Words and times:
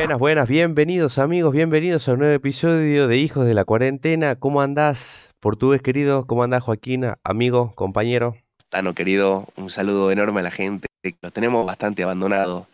Buenas, 0.00 0.18
buenas, 0.18 0.48
bienvenidos 0.48 1.18
amigos, 1.18 1.52
bienvenidos 1.52 2.08
a 2.08 2.14
un 2.14 2.20
nuevo 2.20 2.32
episodio 2.32 3.06
de 3.06 3.18
Hijos 3.18 3.46
de 3.46 3.52
la 3.52 3.66
Cuarentena. 3.66 4.34
¿Cómo 4.34 4.62
andás, 4.62 5.34
portugués 5.40 5.82
querido? 5.82 6.26
¿Cómo 6.26 6.42
andás, 6.42 6.62
Joaquín, 6.62 7.04
amigo, 7.22 7.74
compañero? 7.74 8.34
Tano 8.70 8.94
querido, 8.94 9.46
un 9.56 9.68
saludo 9.68 10.10
enorme 10.10 10.40
a 10.40 10.44
la 10.44 10.50
gente. 10.50 10.86
Los 11.20 11.34
tenemos 11.34 11.66
bastante 11.66 12.02
abandonados 12.02 12.66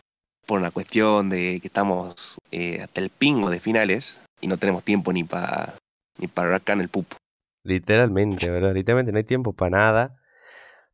por 0.46 0.60
una 0.60 0.70
cuestión 0.70 1.28
de 1.28 1.58
que 1.60 1.66
estamos 1.66 2.38
eh, 2.52 2.80
hasta 2.80 3.00
el 3.00 3.10
pingo 3.10 3.50
de 3.50 3.58
finales 3.58 4.20
y 4.40 4.46
no 4.46 4.56
tenemos 4.56 4.84
tiempo 4.84 5.12
ni 5.12 5.24
para 5.24 5.74
ni 6.18 6.28
para 6.28 6.54
acá 6.54 6.74
en 6.74 6.82
el 6.82 6.88
pupo. 6.88 7.16
Literalmente, 7.64 8.48
¿verdad? 8.48 8.72
Literalmente 8.72 9.10
no 9.10 9.18
hay 9.18 9.24
tiempo 9.24 9.52
para 9.52 9.70
nada. 9.70 10.16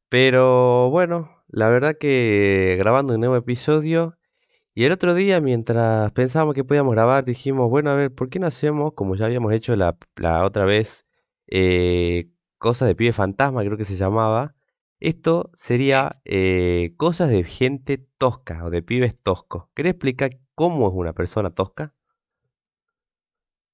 Pero 0.09 0.89
bueno, 0.89 1.45
la 1.49 1.69
verdad 1.69 1.99
que 2.01 2.77
grabando 2.79 3.13
un 3.13 3.21
nuevo 3.21 3.37
episodio 3.37 4.17
y 4.75 4.85
el 4.85 4.93
otro 4.93 5.15
día, 5.15 5.41
mientras 5.41 6.11
pensábamos 6.13 6.55
que 6.55 6.65
podíamos 6.65 6.95
grabar, 6.95 7.25
dijimos, 7.25 7.69
bueno, 7.69 7.91
a 7.91 7.95
ver, 7.95 8.15
¿por 8.15 8.31
qué 8.31 8.39
no 8.39 8.47
hacemos, 8.47 8.95
como 8.95 9.15
ya 9.17 9.27
habíamos 9.27 9.53
hecho 9.53 9.77
la, 9.77 9.97
la 10.17 10.45
otra 10.45 10.65
vez, 10.65 11.07
eh, 11.47 12.31
cosas 12.59 12.89
de 12.89 12.95
pibe 12.95 13.13
fantasma, 13.13 13.63
creo 13.63 13.77
que 13.77 13.85
se 13.85 13.97
llamaba? 13.97 14.55
Esto 14.99 15.51
sería 15.55 16.13
eh, 16.25 16.95
cosas 16.97 17.29
de 17.29 17.43
gente 17.45 17.99
tosca 18.19 18.65
o 18.65 18.71
de 18.71 18.83
pibes 18.83 19.19
toscos. 19.21 19.65
¿Querés 19.75 19.95
explicar 19.95 20.31
cómo 20.55 20.89
es 20.89 20.95
una 20.95 21.13
persona 21.13 21.51
tosca? 21.51 21.93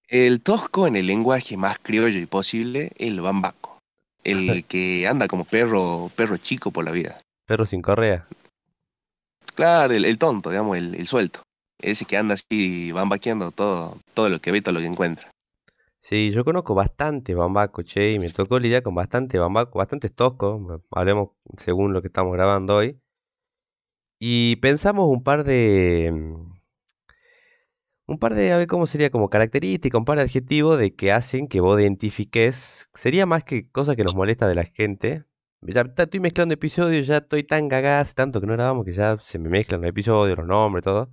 El 0.08 0.40
tosco 0.40 0.86
en 0.86 0.96
el 0.96 1.06
lenguaje 1.06 1.58
más 1.58 1.78
criollo 1.78 2.18
y 2.18 2.24
posible, 2.24 2.92
el 2.96 3.20
bambaco. 3.20 3.78
El 4.24 4.64
que 4.64 5.06
anda 5.06 5.28
como 5.28 5.44
perro, 5.44 6.10
perro 6.16 6.36
chico 6.38 6.70
por 6.70 6.84
la 6.84 6.90
vida. 6.90 7.16
Perro 7.46 7.64
sin 7.64 7.80
correa. 7.80 8.26
Claro, 9.58 9.92
el, 9.92 10.18
tonto, 10.18 10.50
digamos, 10.50 10.76
el, 10.76 11.04
suelto. 11.08 11.42
Ese 11.82 12.04
que 12.04 12.16
anda 12.16 12.34
así 12.34 12.92
bambaqueando 12.92 13.50
todo, 13.50 13.98
todo 14.14 14.28
lo 14.28 14.38
que 14.38 14.52
ve, 14.52 14.62
todo 14.62 14.74
lo 14.74 14.78
que 14.78 14.86
encuentra. 14.86 15.32
Sí, 16.00 16.30
yo 16.30 16.44
conozco 16.44 16.76
bastante 16.76 17.34
bambaco, 17.34 17.82
che, 17.82 18.12
y 18.12 18.20
me 18.20 18.28
tocó 18.28 18.60
lidiar 18.60 18.84
con 18.84 18.94
bastante 18.94 19.36
bambaco, 19.36 19.80
bastante 19.80 20.10
tosco, 20.10 20.84
hablemos 20.92 21.30
según 21.56 21.92
lo 21.92 22.00
que 22.02 22.06
estamos 22.06 22.32
grabando 22.34 22.76
hoy. 22.76 23.00
Y 24.20 24.54
pensamos 24.56 25.08
un 25.08 25.24
par 25.24 25.42
de... 25.42 26.12
Mm, 26.14 26.52
un 28.06 28.18
par 28.20 28.36
de, 28.36 28.52
a 28.52 28.58
ver 28.58 28.68
cómo 28.68 28.86
sería, 28.86 29.10
como 29.10 29.28
características, 29.28 29.98
un 29.98 30.04
par 30.04 30.18
de 30.18 30.22
adjetivos 30.24 30.78
de 30.78 30.94
que 30.94 31.10
hacen 31.10 31.48
que 31.48 31.60
vos 31.60 31.80
identifiques. 31.80 32.88
Sería 32.94 33.26
más 33.26 33.42
que 33.42 33.68
cosa 33.68 33.96
que 33.96 34.04
nos 34.04 34.14
molesta 34.14 34.46
de 34.46 34.54
la 34.54 34.64
gente, 34.64 35.24
ya 35.62 35.82
estoy 35.96 36.20
mezclando 36.20 36.54
episodios, 36.54 37.06
ya 37.06 37.18
estoy 37.18 37.44
tan 37.44 37.68
cagada 37.68 38.04
tanto 38.14 38.40
que 38.40 38.46
no 38.46 38.54
grabamos 38.54 38.84
que 38.84 38.92
ya 38.92 39.16
se 39.20 39.38
me 39.38 39.48
mezclan 39.48 39.80
los 39.80 39.90
episodios, 39.90 40.38
los 40.38 40.46
nombres, 40.46 40.84
todo. 40.84 41.10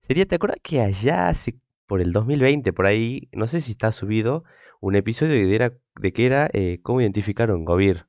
Sería, 0.00 0.26
¿te 0.26 0.34
acuerdas 0.34 0.58
que 0.62 0.80
allá, 0.80 1.28
hace, 1.28 1.54
por 1.86 2.00
el 2.00 2.12
2020, 2.12 2.72
por 2.72 2.86
ahí, 2.86 3.28
no 3.32 3.46
sé 3.46 3.60
si 3.60 3.72
está 3.72 3.92
subido, 3.92 4.44
un 4.80 4.96
episodio 4.96 5.34
de, 5.34 5.54
era, 5.54 5.72
de 5.96 6.12
que 6.12 6.26
era 6.26 6.50
eh, 6.52 6.80
cómo 6.82 7.00
identificar 7.00 7.50
un 7.50 7.64
Govir? 7.64 8.06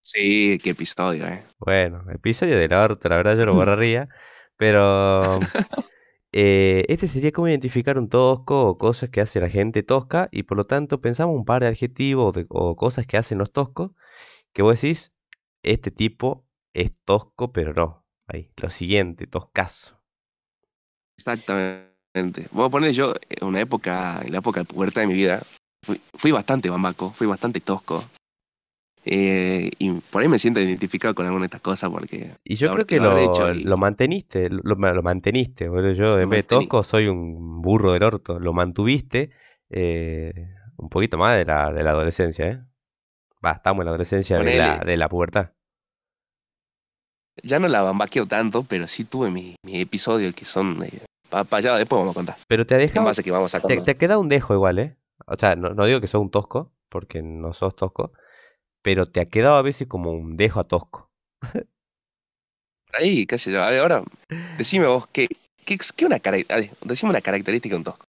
Sí, 0.00 0.58
qué 0.62 0.70
episodio, 0.70 1.26
eh. 1.26 1.44
Bueno, 1.58 2.04
episodio 2.10 2.58
de 2.58 2.68
la 2.68 2.88
la 2.88 3.16
verdad 3.16 3.36
yo 3.36 3.44
lo 3.44 3.54
borraría, 3.54 4.08
pero 4.56 5.40
eh, 6.32 6.84
este 6.88 7.08
sería 7.08 7.32
cómo 7.32 7.48
identificar 7.48 7.98
un 7.98 8.08
tosco 8.08 8.66
o 8.66 8.78
cosas 8.78 9.10
que 9.10 9.20
hace 9.20 9.40
la 9.40 9.48
gente 9.48 9.82
tosca 9.82 10.28
y 10.30 10.42
por 10.44 10.56
lo 10.56 10.64
tanto 10.64 11.00
pensamos 11.00 11.34
un 11.34 11.44
par 11.44 11.62
de 11.62 11.68
adjetivos 11.68 12.36
o 12.48 12.76
cosas 12.76 13.06
que 13.06 13.16
hacen 13.16 13.38
los 13.38 13.52
toscos 13.52 13.92
que 14.52 14.62
vos 14.62 14.80
decís, 14.80 15.12
este 15.62 15.90
tipo 15.90 16.44
es 16.72 16.92
tosco, 17.04 17.52
pero 17.52 17.72
no. 17.72 18.04
Ahí, 18.26 18.50
lo 18.56 18.70
siguiente, 18.70 19.26
toscazo. 19.26 20.00
Exactamente. 21.16 22.48
Voy 22.50 22.66
a 22.66 22.68
poner 22.68 22.92
yo 22.92 23.14
en 23.28 23.46
una 23.46 23.60
época, 23.60 24.20
en 24.24 24.32
la 24.32 24.38
época 24.38 24.60
de 24.60 24.66
pubertad 24.66 25.02
de 25.02 25.06
mi 25.06 25.14
vida, 25.14 25.40
fui, 26.14 26.32
bastante 26.32 26.68
bambaco, 26.68 27.10
fui 27.10 27.26
bastante 27.26 27.60
tosco. 27.60 28.04
Eh, 29.10 29.70
y 29.78 29.90
por 29.90 30.20
ahí 30.20 30.28
me 30.28 30.38
siento 30.38 30.60
identificado 30.60 31.14
con 31.14 31.24
alguna 31.24 31.44
de 31.44 31.46
estas 31.46 31.62
cosas 31.62 31.88
porque... 31.88 32.30
Y 32.44 32.56
yo 32.56 32.70
creo 32.74 32.86
que 32.86 33.00
lo, 33.00 33.16
lo, 33.54 33.76
manteniste, 33.78 34.50
lo, 34.50 34.74
lo 34.74 35.02
manteniste. 35.02 35.64
Yo 35.96 36.18
en 36.18 36.28
vez 36.28 36.46
de 36.46 36.56
tosco 36.56 36.84
soy 36.84 37.08
un 37.08 37.62
burro 37.62 37.92
del 37.92 38.02
orto. 38.02 38.38
Lo 38.38 38.52
mantuviste 38.52 39.30
eh, 39.70 40.50
un 40.76 40.90
poquito 40.90 41.16
más 41.16 41.38
de 41.38 41.46
la, 41.46 41.72
de 41.72 41.82
la 41.82 41.92
adolescencia, 41.92 42.48
¿eh? 42.48 42.62
Va, 43.42 43.52
estamos 43.52 43.80
en 43.80 43.86
la 43.86 43.90
adolescencia 43.92 44.38
de 44.40 44.58
la, 44.58 44.78
de 44.80 44.96
la, 44.98 45.08
pubertad. 45.08 45.52
Ya 47.42 47.58
no 47.58 47.68
la 47.68 47.80
bambaqueo 47.80 48.26
tanto, 48.26 48.62
pero 48.64 48.86
sí 48.88 49.04
tuve 49.04 49.30
mi, 49.30 49.54
mi 49.62 49.80
episodio 49.80 50.30
que 50.34 50.44
son. 50.44 50.82
Eh, 50.82 51.00
para 51.30 51.46
allá 51.52 51.76
después 51.76 51.98
vamos 51.98 52.14
a 52.14 52.18
contar. 52.18 52.36
Pero 52.46 52.66
te 52.66 52.74
ha 52.74 52.78
dejado. 52.78 53.10
Que 53.22 53.30
vamos 53.30 53.54
a 53.54 53.60
te, 53.60 53.80
te, 53.80 53.96
queda 53.96 54.18
un 54.18 54.28
dejo 54.28 54.52
igual, 54.52 54.78
¿eh? 54.80 54.98
O 55.26 55.36
sea, 55.38 55.56
no, 55.56 55.70
no 55.70 55.86
digo 55.86 56.00
que 56.02 56.08
sos 56.08 56.20
un 56.20 56.30
tosco, 56.30 56.74
porque 56.90 57.22
no 57.22 57.54
sos 57.54 57.74
tosco, 57.74 58.12
pero 58.88 59.04
te 59.04 59.20
ha 59.20 59.26
quedado 59.26 59.56
a 59.56 59.60
veces 59.60 59.86
como 59.86 60.12
un 60.12 60.38
dejo 60.38 60.60
a 60.60 60.64
tosco. 60.64 61.10
Ahí, 62.94 63.26
qué 63.26 63.36
sé 63.36 63.52
yo. 63.52 63.62
A 63.62 63.68
ver, 63.68 63.80
ahora, 63.80 64.02
decime 64.56 64.86
vos, 64.86 65.06
¿qué, 65.08 65.28
qué, 65.66 65.76
qué 65.94 66.06
una, 66.06 66.16
decime 66.86 67.10
una 67.10 67.20
característica 67.20 67.74
de 67.74 67.76
un 67.80 67.84
tosco? 67.84 68.06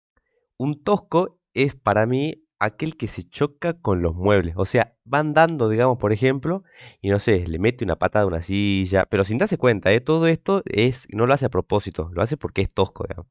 Un 0.58 0.82
tosco 0.82 1.38
es 1.54 1.76
para 1.76 2.06
mí 2.06 2.46
aquel 2.60 2.96
que 2.96 3.10
se 3.10 3.28
choca 3.28 3.74
con 3.74 4.02
los 4.02 4.16
muebles. 4.16 4.54
O 4.56 4.64
sea, 4.64 4.96
va 5.14 5.20
andando, 5.20 5.68
digamos, 5.68 5.98
por 5.98 6.14
ejemplo, 6.14 6.64
y 7.02 7.10
no 7.10 7.20
sé, 7.20 7.46
le 7.46 7.60
mete 7.60 7.84
una 7.84 7.98
patada 7.98 8.24
a 8.24 8.28
una 8.30 8.42
silla, 8.42 9.06
pero 9.06 9.26
sin 9.26 9.38
darse 9.38 9.58
cuenta, 9.58 9.92
¿eh? 9.92 10.00
todo 10.00 10.28
esto 10.28 10.64
es, 10.64 11.08
no 11.14 11.26
lo 11.26 11.34
hace 11.34 11.48
a 11.48 11.50
propósito, 11.50 12.10
lo 12.14 12.22
hace 12.22 12.38
porque 12.38 12.62
es 12.62 12.72
tosco, 12.74 13.04
digamos. 13.04 13.30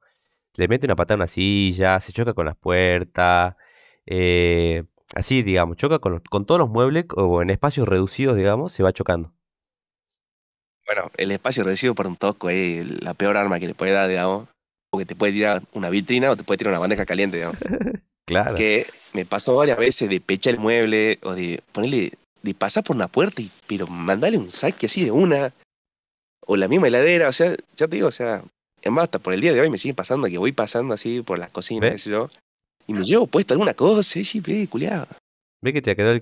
Le 0.57 0.69
mete 0.69 0.85
una 0.85 0.97
patada 0.97 1.15
a 1.15 1.21
una 1.21 1.29
silla, 1.29 1.99
se 2.01 2.13
choca 2.13 2.35
con 2.35 2.45
las 2.45 2.57
puertas, 2.59 3.57
eh, 4.05 4.85
así, 5.19 5.43
digamos, 5.43 5.77
choca 5.77 5.99
con, 5.99 6.21
con 6.31 6.47
todos 6.47 6.61
los 6.61 6.71
muebles 6.71 7.06
o 7.17 7.43
en 7.43 7.51
espacios 7.51 7.89
reducidos, 7.89 8.37
digamos, 8.37 8.73
se 8.73 8.83
va 8.83 8.93
chocando. 8.93 9.33
Bueno, 10.87 11.11
el 11.17 11.33
espacio 11.33 11.65
reducido 11.65 11.95
para 11.95 12.09
un 12.09 12.17
tosco 12.17 12.49
es 12.49 13.03
la 13.03 13.15
peor 13.15 13.37
arma 13.37 13.59
que 13.59 13.67
le 13.67 13.75
puede 13.75 13.93
dar, 13.93 14.09
digamos, 14.09 14.49
porque 14.91 15.05
te 15.05 15.17
puede 15.17 15.33
tirar 15.33 15.62
una 15.73 15.91
vitrina 15.91 16.31
o 16.31 16.37
te 16.37 16.45
puede 16.45 16.59
tirar 16.59 16.73
una 16.73 16.81
bandeja 16.81 17.05
caliente, 17.05 17.37
digamos. 17.37 17.59
Claro. 18.29 18.56
Que 18.56 18.84
me 19.15 19.25
pasó 19.25 19.56
varias 19.56 19.79
veces 19.79 20.11
de 20.11 20.21
pechar 20.21 20.53
el 20.53 20.61
mueble 20.61 21.19
o 21.23 21.33
de 21.33 21.62
ponerle, 21.73 22.12
de 22.43 22.53
pasar 22.53 22.85
por 22.85 22.95
una 22.95 23.09
puerta 23.09 23.41
y, 23.41 23.50
pero 23.67 23.87
mandarle 23.87 24.37
un 24.37 24.50
saque 24.50 24.85
así 24.85 25.03
de 25.03 25.11
una. 25.11 25.50
O 26.47 26.59
la 26.59 26.69
misma 26.69 26.89
heladera, 26.89 27.31
o 27.31 27.33
sea, 27.33 27.56
ya 27.79 27.89
te 27.89 27.97
digo, 27.97 28.09
o 28.09 28.12
sea, 28.12 28.45
es 28.83 28.93
más, 28.93 29.05
hasta 29.05 29.19
por 29.19 29.33
el 29.33 29.41
día 29.41 29.55
de 29.55 29.62
hoy 29.62 29.71
me 29.71 29.79
sigue 29.79 29.95
pasando 29.95 30.29
que 30.29 30.37
voy 30.37 30.53
pasando 30.53 30.93
así 30.93 31.23
por 31.23 31.39
las 31.39 31.50
cocinas, 31.53 31.93
qué 31.93 31.99
sé 31.99 32.11
yo, 32.11 32.29
y 32.88 32.94
me 32.94 33.04
llevo 33.04 33.26
puesto 33.26 33.54
alguna 33.54 33.75
cosa, 33.75 34.19
y 34.19 34.25
sí, 34.25 34.41
ve, 34.41 34.66
culiado. 34.66 35.06
Ve 35.60 35.72
que 35.72 35.82
te 35.82 35.94
quedó 35.94 36.12
el, 36.12 36.21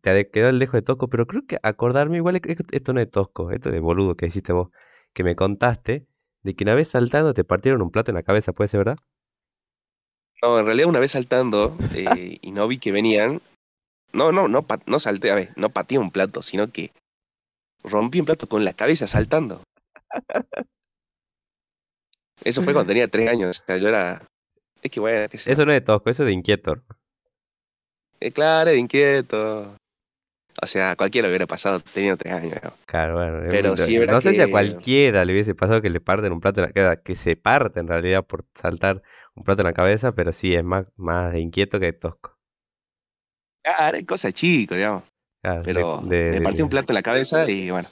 te 0.00 0.30
quedó 0.30 0.48
el 0.48 0.58
dejo 0.58 0.76
de 0.76 0.82
tosco, 0.82 1.08
pero 1.08 1.26
creo 1.26 1.46
que 1.46 1.58
acordarme 1.62 2.16
igual, 2.16 2.40
esto 2.72 2.92
no 2.92 3.00
es 3.00 3.10
tosco, 3.10 3.52
esto 3.52 3.68
es 3.68 3.74
de 3.74 3.80
boludo 3.80 4.16
que 4.16 4.26
hiciste 4.26 4.52
vos, 4.52 4.70
que 5.12 5.24
me 5.24 5.36
contaste 5.36 6.06
de 6.42 6.54
que 6.54 6.64
una 6.64 6.74
vez 6.74 6.88
saltando 6.88 7.34
te 7.34 7.44
partieron 7.44 7.82
un 7.82 7.90
plato 7.90 8.10
en 8.10 8.14
la 8.14 8.22
cabeza, 8.22 8.52
¿puede 8.52 8.68
ser 8.68 8.78
verdad? 8.78 8.96
No, 10.40 10.58
en 10.58 10.64
realidad 10.64 10.88
una 10.88 11.00
vez 11.00 11.10
saltando 11.12 11.76
eh, 11.94 12.38
y 12.40 12.52
no 12.52 12.66
vi 12.66 12.78
que 12.78 12.92
venían. 12.92 13.42
No, 14.12 14.32
no, 14.32 14.48
no, 14.48 14.64
no 14.86 14.98
salté, 14.98 15.30
a 15.30 15.34
ver, 15.34 15.52
no 15.56 15.68
pateé 15.68 15.98
un 15.98 16.10
plato, 16.10 16.40
sino 16.40 16.68
que 16.68 16.92
rompí 17.82 18.20
un 18.20 18.26
plato 18.26 18.48
con 18.48 18.64
la 18.64 18.72
cabeza 18.72 19.06
saltando. 19.06 19.62
Eso 22.44 22.62
fue 22.62 22.72
cuando 22.72 22.88
tenía 22.88 23.08
tres 23.08 23.28
años, 23.28 23.60
o 23.60 23.64
sea, 23.66 23.78
yo 23.78 23.88
era... 23.88 24.22
Es 24.82 24.90
que 24.90 25.00
bueno, 25.00 25.26
Eso 25.30 25.64
no 25.64 25.72
es 25.72 25.76
de 25.76 25.80
tosco, 25.80 26.10
eso 26.10 26.22
es 26.22 26.26
de 26.26 26.32
inquieto. 26.32 26.82
Eh, 28.20 28.32
claro, 28.32 28.70
de 28.70 28.78
inquieto. 28.78 29.76
O 30.60 30.66
sea, 30.66 30.96
cualquiera 30.96 31.28
hubiera 31.28 31.46
pasado 31.46 31.78
teniendo 31.80 32.16
tres 32.16 32.34
años. 32.34 32.60
Claro, 32.86 33.14
bueno. 33.14 33.46
Pero 33.48 33.76
sí, 33.76 33.98
no 33.98 34.20
sé 34.20 34.34
si 34.34 34.40
a 34.40 34.50
cualquiera 34.50 35.24
le 35.24 35.32
hubiese 35.32 35.54
pasado 35.54 35.80
que 35.80 35.90
le 35.90 36.00
parten 36.00 36.32
un 36.32 36.40
plato 36.40 36.60
en 36.60 36.66
la 36.66 36.72
cabeza, 36.72 37.02
que 37.02 37.14
se 37.14 37.36
parte 37.36 37.78
en 37.78 37.86
realidad 37.86 38.26
por 38.26 38.44
saltar 38.54 39.02
un 39.34 39.44
plato 39.44 39.62
en 39.62 39.66
la 39.66 39.72
cabeza, 39.72 40.12
pero 40.12 40.32
sí, 40.32 40.54
es 40.54 40.64
más, 40.64 40.86
más 40.96 41.34
inquieto 41.36 41.78
que 41.78 41.92
tosco. 41.92 42.36
Claro, 43.62 43.96
es 43.98 44.04
cosa 44.04 44.32
chico, 44.32 44.74
digamos. 44.74 45.04
pero 45.64 46.02
me 46.02 46.40
partí 46.40 46.62
un 46.62 46.68
plato 46.68 46.92
en 46.92 46.94
la 46.94 47.02
cabeza 47.02 47.48
y 47.48 47.70
bueno. 47.70 47.88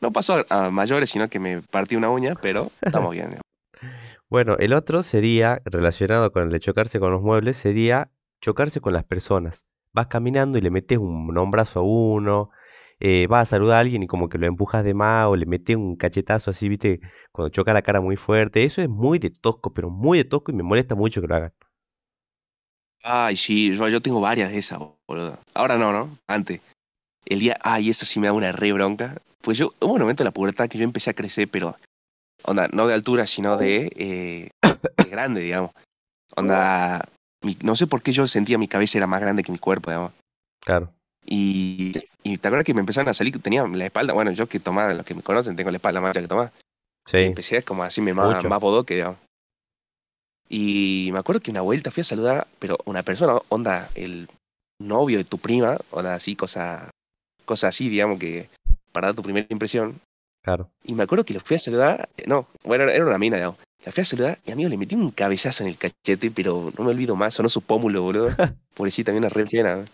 No 0.00 0.12
pasó 0.12 0.44
a 0.50 0.70
mayores, 0.70 1.10
sino 1.10 1.28
que 1.28 1.40
me 1.40 1.60
partí 1.62 1.96
una 1.96 2.10
uña, 2.10 2.34
pero 2.40 2.70
estamos 2.82 3.12
bien. 3.12 3.40
Bueno, 4.30 4.56
el 4.58 4.74
otro 4.74 5.02
sería, 5.02 5.62
relacionado 5.64 6.30
con 6.32 6.42
el 6.44 6.50
de 6.50 6.60
chocarse 6.60 7.00
con 7.00 7.10
los 7.12 7.22
muebles, 7.22 7.56
sería 7.56 8.10
chocarse 8.42 8.80
con 8.80 8.92
las 8.92 9.04
personas. 9.04 9.64
Vas 9.94 10.08
caminando 10.08 10.58
y 10.58 10.60
le 10.60 10.70
metes 10.70 10.98
un 10.98 11.36
hombrazo 11.38 11.80
a 11.80 11.82
uno, 11.82 12.50
eh, 13.00 13.26
vas 13.28 13.48
a 13.48 13.50
saludar 13.50 13.78
a 13.78 13.80
alguien 13.80 14.02
y 14.02 14.06
como 14.06 14.28
que 14.28 14.38
lo 14.38 14.46
empujas 14.46 14.84
de 14.84 14.92
más 14.92 15.28
o 15.28 15.36
le 15.36 15.46
metes 15.46 15.76
un 15.76 15.96
cachetazo 15.96 16.50
así, 16.50 16.68
viste, 16.68 17.00
cuando 17.32 17.50
choca 17.50 17.72
la 17.72 17.82
cara 17.82 18.00
muy 18.00 18.16
fuerte. 18.16 18.64
Eso 18.64 18.82
es 18.82 18.88
muy 18.88 19.18
de 19.18 19.30
tosco, 19.30 19.72
pero 19.72 19.88
muy 19.88 20.18
de 20.18 20.24
tosco 20.24 20.52
y 20.52 20.54
me 20.54 20.62
molesta 20.62 20.94
mucho 20.94 21.20
que 21.20 21.28
lo 21.28 21.36
hagan. 21.36 21.54
Ay, 23.02 23.36
sí, 23.36 23.74
yo, 23.74 24.02
tengo 24.02 24.20
varias 24.20 24.50
de 24.50 24.58
esas, 24.58 24.78
boludo. 25.06 25.38
Ahora 25.54 25.78
no, 25.78 25.92
¿no? 25.92 26.18
Antes. 26.26 26.60
El 27.24 27.40
día, 27.40 27.56
ay, 27.62 27.90
eso 27.90 28.04
sí 28.04 28.20
me 28.20 28.26
da 28.26 28.32
una 28.32 28.52
re 28.52 28.72
bronca. 28.72 29.16
Pues 29.40 29.56
yo, 29.56 29.72
hubo 29.80 29.92
un 29.92 30.00
momento 30.00 30.22
en 30.22 30.26
la 30.26 30.32
pubertad 30.32 30.68
que 30.68 30.78
yo 30.78 30.84
empecé 30.84 31.10
a 31.10 31.14
crecer, 31.14 31.48
pero 31.48 31.76
onda, 32.44 32.68
no 32.72 32.86
de 32.86 32.94
altura, 32.94 33.26
sino 33.26 33.56
de, 33.56 33.90
eh, 33.96 34.50
de 34.96 35.04
grande, 35.10 35.40
digamos. 35.40 35.70
Onda, 36.36 37.06
mi- 37.42 37.56
no 37.62 37.76
sé 37.76 37.86
por 37.86 38.02
qué 38.02 38.12
yo 38.12 38.26
sentía 38.28 38.58
mi 38.58 38.68
cabeza 38.68 38.98
era 38.98 39.06
más 39.06 39.20
grande 39.20 39.42
que 39.42 39.52
mi 39.52 39.58
cuerpo, 39.58 39.90
digamos. 39.90 40.12
Claro. 40.60 40.92
Y, 41.24 41.92
y 42.22 42.38
te 42.38 42.48
acuerdas 42.48 42.64
que 42.64 42.74
me 42.74 42.80
empezaron 42.80 43.08
a 43.08 43.14
salir, 43.14 43.38
tenía 43.40 43.66
la 43.66 43.84
espalda, 43.86 44.12
bueno, 44.14 44.30
yo 44.32 44.46
que 44.48 44.60
tomaba, 44.60 44.94
los 44.94 45.04
que 45.04 45.14
me 45.14 45.22
conocen, 45.22 45.56
tengo 45.56 45.70
la 45.70 45.76
espalda 45.76 46.00
más 46.00 46.12
que 46.14 46.26
tomaba. 46.26 46.52
Y 47.06 47.10
Sí. 47.10 47.16
empecé 47.18 47.62
como 47.62 47.82
así 47.84 48.00
me 48.00 48.12
más, 48.14 48.44
más 48.44 48.60
bodoque, 48.60 48.94
digamos. 48.94 49.18
Y 50.48 51.10
me 51.12 51.18
acuerdo 51.18 51.40
que 51.40 51.50
una 51.50 51.60
vuelta 51.60 51.90
fui 51.90 52.00
a 52.00 52.04
saludar, 52.04 52.46
pero 52.58 52.78
una 52.86 53.02
persona, 53.02 53.38
onda, 53.48 53.88
el 53.94 54.28
novio 54.80 55.18
de 55.18 55.24
tu 55.24 55.38
prima, 55.38 55.76
onda 55.90 56.14
así, 56.14 56.36
cosa, 56.36 56.90
cosa 57.44 57.68
así, 57.68 57.88
digamos, 57.88 58.18
que 58.18 58.48
para 58.92 59.08
dar 59.08 59.16
tu 59.16 59.22
primera 59.22 59.46
impresión. 59.50 60.00
Claro. 60.42 60.70
Y 60.84 60.94
me 60.94 61.02
acuerdo 61.02 61.24
que 61.24 61.34
lo 61.34 61.40
fui 61.40 61.56
a 61.56 61.58
saludar, 61.58 62.08
eh, 62.16 62.24
no, 62.26 62.46
bueno, 62.64 62.84
era 62.84 63.04
una 63.04 63.18
mina, 63.18 63.36
digamos. 63.36 63.58
La 63.84 63.92
fui 63.92 64.02
a 64.02 64.04
saludar 64.04 64.38
y 64.44 64.50
amigo 64.52 64.68
le 64.68 64.76
metí 64.76 64.94
un 64.94 65.10
cabezazo 65.10 65.62
en 65.62 65.70
el 65.70 65.78
cachete, 65.78 66.30
pero 66.30 66.72
no 66.76 66.84
me 66.84 66.90
olvido 66.90 67.16
más, 67.16 67.34
sonó 67.34 67.48
su 67.48 67.62
pómulo, 67.62 68.02
boludo. 68.02 68.28
Pobrecita, 68.74 69.12
una 69.12 69.28
re 69.28 69.46
pena. 69.46 69.84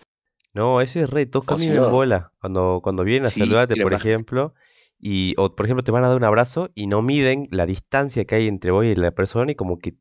No, 0.53 0.81
ese 0.81 1.03
es 1.03 1.11
re 1.11 1.27
tosco. 1.27 1.55
A 1.55 1.59
mí 1.59 1.69
me 1.69 1.77
embola 1.77 2.33
cuando, 2.41 2.81
cuando 2.83 3.05
vienen 3.05 3.27
a 3.27 3.31
Sí, 3.31 3.41
saludarte, 3.41 3.75
por 3.83 3.93
ejemplo, 3.93 4.55
y, 4.99 5.35
o 5.37 5.55
por 5.55 5.67
ejemplo 5.67 5.83
te 5.83 5.91
van 5.91 6.05
a 6.05 6.09
dar 6.09 6.17
un 6.17 6.25
abrazo 6.25 6.71
y 6.75 6.87
no 6.87 7.03
miden 7.03 7.49
la 7.51 7.67
distancia 7.67 8.25
que 8.25 8.37
hay 8.37 8.49
entre 8.49 8.71
vos 8.71 8.85
y 8.85 8.95
la 8.95 9.11
persona 9.11 9.53
y 9.53 9.55
como 9.55 9.79
que 9.79 9.97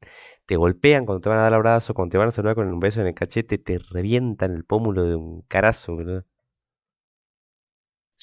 te 0.46 0.56
golpean 0.56 1.06
cuando 1.06 1.22
te 1.22 1.30
van 1.30 1.40
a 1.40 1.42
dar 1.42 1.52
el 1.52 1.56
abrazo, 1.56 1.94
cuando 1.94 2.12
te 2.12 2.18
van 2.20 2.28
a 2.28 2.32
saludar 2.32 2.56
con 2.56 2.68
un 2.68 2.80
beso 2.80 3.02
en 3.02 3.08
el 3.08 3.16
cachete, 3.16 3.58
te 3.58 3.80
revientan 3.80 4.54
el 4.54 4.64
pómulo 4.64 5.04
de 5.04 5.16
un 5.16 5.42
carazo, 5.48 5.96
boludo. 5.96 6.24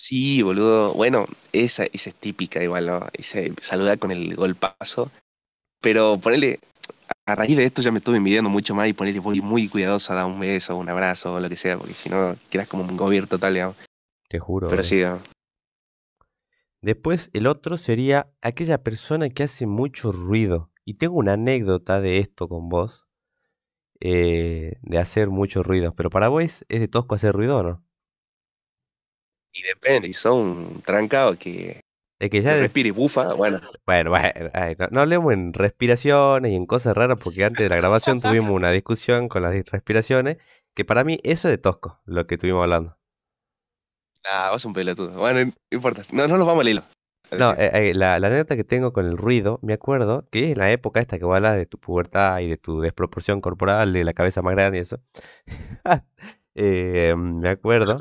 Sí, 0.00 0.40
boludo. 0.40 0.94
Bueno, 0.94 1.26
esa, 1.52 1.84
esa 1.92 2.08
es 2.08 2.16
típica 2.16 2.62
igual, 2.62 2.86
¿no? 2.86 3.06
Ese 3.12 3.52
saludar 3.60 3.98
con 3.98 4.10
el 4.10 4.34
golpazo. 4.34 5.10
Pero 5.82 6.18
ponele, 6.18 6.58
a 7.26 7.34
raíz 7.34 7.54
de 7.54 7.66
esto 7.66 7.82
ya 7.82 7.92
me 7.92 7.98
estuve 7.98 8.16
envidiando 8.16 8.48
mucho 8.48 8.74
más 8.74 8.88
y 8.88 8.94
ponerle 8.94 9.20
voy 9.20 9.42
muy 9.42 9.68
cuidadoso 9.68 10.14
a 10.14 10.16
dar 10.16 10.24
un 10.24 10.40
beso, 10.40 10.74
un 10.78 10.88
abrazo, 10.88 11.34
o 11.34 11.40
lo 11.40 11.50
que 11.50 11.56
sea, 11.56 11.76
porque 11.76 11.92
si 11.92 12.08
no 12.08 12.34
quedas 12.48 12.66
como 12.66 12.82
un 12.82 12.96
gobierno 12.96 13.28
total, 13.28 13.52
digamos. 13.52 13.76
Te 14.30 14.38
juro. 14.38 14.68
Pero 14.68 14.78
boludo. 14.78 14.88
sí, 14.88 14.96
digamos. 14.96 15.22
Después 16.80 17.28
el 17.34 17.46
otro 17.46 17.76
sería 17.76 18.32
aquella 18.40 18.82
persona 18.82 19.28
que 19.28 19.42
hace 19.42 19.66
mucho 19.66 20.12
ruido. 20.12 20.70
Y 20.86 20.94
tengo 20.94 21.16
una 21.16 21.34
anécdota 21.34 22.00
de 22.00 22.20
esto 22.20 22.48
con 22.48 22.70
vos, 22.70 23.06
eh, 24.00 24.78
de 24.80 24.98
hacer 24.98 25.28
mucho 25.28 25.62
ruido. 25.62 25.94
Pero 25.94 26.08
para 26.08 26.28
vos 26.28 26.64
es 26.66 26.80
de 26.80 26.88
tosco 26.88 27.16
hacer 27.16 27.34
ruido 27.34 27.62
no? 27.62 27.89
Y 29.60 29.62
depende, 29.68 30.08
y 30.08 30.14
son 30.14 30.80
trancados 30.82 31.36
que, 31.36 31.82
Es 32.18 32.30
que 32.30 32.40
ya 32.40 32.56
respira 32.56 32.88
y 32.88 32.92
bufa, 32.92 33.34
bueno. 33.34 33.60
Bueno, 33.84 34.10
bueno, 34.10 34.50
ay, 34.54 34.74
no, 34.78 34.88
no 34.90 35.00
hablemos 35.02 35.34
en 35.34 35.52
respiraciones 35.52 36.52
y 36.52 36.54
en 36.54 36.64
cosas 36.64 36.96
raras 36.96 37.20
porque 37.22 37.44
antes 37.44 37.64
de 37.64 37.68
la 37.68 37.76
grabación 37.76 38.22
tuvimos 38.22 38.52
una 38.52 38.70
discusión 38.70 39.28
con 39.28 39.42
las 39.42 39.54
respiraciones 39.70 40.38
que 40.74 40.86
para 40.86 41.04
mí 41.04 41.20
eso 41.24 41.48
es 41.48 41.52
de 41.52 41.58
tosco, 41.58 42.00
lo 42.06 42.26
que 42.26 42.36
estuvimos 42.36 42.62
hablando. 42.62 42.96
Ah, 44.24 44.50
vos 44.50 44.64
un 44.64 44.72
pelotudo. 44.72 45.18
Bueno, 45.18 45.44
no 45.44 45.52
importa. 45.70 46.02
No, 46.12 46.26
no 46.26 46.38
nos 46.38 46.46
vamos 46.46 46.62
al 46.62 46.68
hilo. 46.68 46.82
No, 47.38 47.52
eh, 47.52 47.90
eh, 47.90 47.94
la, 47.94 48.18
la 48.18 48.28
anécdota 48.28 48.56
que 48.56 48.64
tengo 48.64 48.92
con 48.92 49.06
el 49.06 49.18
ruido, 49.18 49.58
me 49.62 49.74
acuerdo 49.74 50.26
que 50.30 50.52
en 50.52 50.58
la 50.58 50.70
época 50.70 51.00
esta 51.00 51.18
que 51.18 51.24
vos 51.24 51.36
hablas 51.36 51.56
de 51.56 51.66
tu 51.66 51.78
pubertad 51.78 52.40
y 52.40 52.48
de 52.48 52.56
tu 52.56 52.80
desproporción 52.80 53.40
corporal, 53.40 53.92
de 53.92 54.04
la 54.04 54.14
cabeza 54.14 54.42
más 54.42 54.54
grande 54.54 54.78
y 54.78 54.80
eso, 54.80 55.00
eh, 56.54 57.14
me 57.16 57.50
acuerdo 57.50 57.96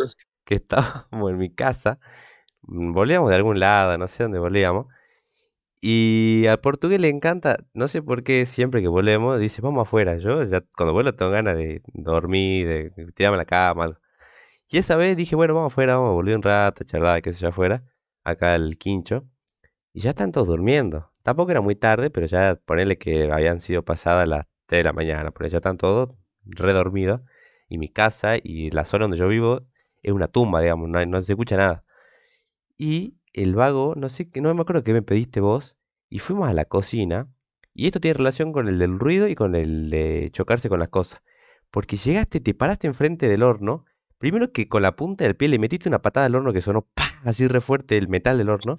que 0.50 0.56
estábamos 0.56 1.06
en 1.32 1.38
mi 1.38 1.52
casa, 1.52 2.00
mm, 2.64 2.94
volvíamos 2.94 3.30
de 3.30 3.36
algún 3.36 3.60
lado, 3.60 3.98
no 3.98 4.08
sé 4.08 4.24
dónde 4.24 4.40
volvíamos, 4.40 4.88
y 5.82 6.46
al 6.48 6.60
portugués 6.60 7.00
le 7.00 7.10
encanta, 7.10 7.58
no 7.74 7.88
sé 7.88 8.02
por 8.02 8.24
qué 8.24 8.46
siempre 8.46 8.82
que 8.82 8.88
volvemos, 8.90 9.40
dice, 9.40 9.62
vamos 9.62 9.88
afuera. 9.88 10.18
Yo 10.18 10.44
ya 10.44 10.62
cuando 10.76 10.94
vuelo 10.94 11.16
tengo 11.16 11.32
ganas 11.32 11.56
de 11.56 11.82
dormir, 11.94 12.68
de 12.68 13.12
tirarme 13.14 13.36
a 13.36 13.40
la 13.40 13.46
cama. 13.46 13.98
Y 14.70 14.78
esa 14.78 14.98
vez 14.98 15.16
dije, 15.18 15.36
bueno, 15.36 15.56
vamos 15.56 15.74
afuera, 15.74 15.96
vamos 15.96 16.12
a 16.12 16.14
volver 16.14 16.36
un 16.36 16.44
rato, 16.44 16.84
charlar, 16.84 17.22
qué 17.22 17.34
sé 17.34 17.42
yo, 17.42 17.50
afuera, 17.50 17.84
acá 18.24 18.56
al 18.56 18.78
quincho. 18.78 19.26
Y 19.94 20.02
ya 20.02 20.12
están 20.12 20.32
todos 20.32 20.48
durmiendo. 20.48 21.12
Tampoco 21.24 21.52
era 21.52 21.62
muy 21.62 21.76
tarde, 21.76 22.10
pero 22.10 22.28
ya 22.28 22.56
ponerle 22.66 22.98
que 22.98 23.32
habían 23.32 23.60
sido 23.62 23.84
pasadas 23.84 24.28
las 24.28 24.48
3 24.68 24.80
de 24.82 24.84
la 24.86 24.94
mañana, 24.94 25.32
pero 25.32 25.50
ya 25.50 25.58
están 25.60 25.78
todos 25.78 26.10
redormidos. 26.46 27.22
Y 27.70 27.78
mi 27.78 27.90
casa 27.90 28.36
y 28.42 28.72
la 28.72 28.86
zona 28.86 29.06
donde 29.06 29.18
yo 29.18 29.28
vivo 29.30 29.62
es 30.04 30.12
una 30.14 30.28
tumba, 30.28 30.62
digamos, 30.62 30.90
no, 30.90 31.06
no 31.06 31.22
se 31.22 31.34
escucha 31.34 31.58
nada. 31.58 31.82
Y 32.78 33.16
el 33.34 33.56
vago, 33.56 33.94
no 33.96 34.10
sé, 34.10 34.30
qué- 34.30 34.42
no 34.42 34.54
me 34.54 34.62
acuerdo 34.62 34.84
qué 34.84 34.94
me 34.94 35.02
pediste 35.02 35.40
vos, 35.42 35.78
y 36.10 36.20
fuimos 36.20 36.48
a 36.50 36.54
la 36.54 36.66
cocina. 36.66 37.28
Y 37.74 37.86
esto 37.88 38.00
tiene 38.00 38.16
relación 38.16 38.52
con 38.52 38.68
el 38.68 38.80
del 38.80 39.00
ruido 39.00 39.28
y 39.28 39.36
con 39.36 39.56
el 39.56 39.90
de 39.90 40.30
chocarse 40.34 40.70
con 40.70 40.80
las 40.80 40.90
cosas. 40.90 41.22
Porque 41.72 41.98
llegaste, 41.98 42.40
te 42.40 42.54
paraste 42.54 42.88
enfrente 42.88 43.28
del 43.30 43.44
horno. 43.44 43.86
Primero 44.18 44.52
que 44.52 44.68
con 44.68 44.82
la 44.82 44.96
punta 44.96 45.24
del 45.24 45.36
pie 45.36 45.48
le 45.50 45.60
metiste 45.60 45.88
una 45.88 46.02
patada 46.02 46.26
al 46.26 46.36
horno 46.36 46.52
que 46.52 46.62
sonó 46.62 46.88
así 47.24 47.48
re 47.48 47.62
fuerte 47.62 47.98
el 47.98 48.08
metal 48.10 48.38
del 48.38 48.50
horno. 48.50 48.76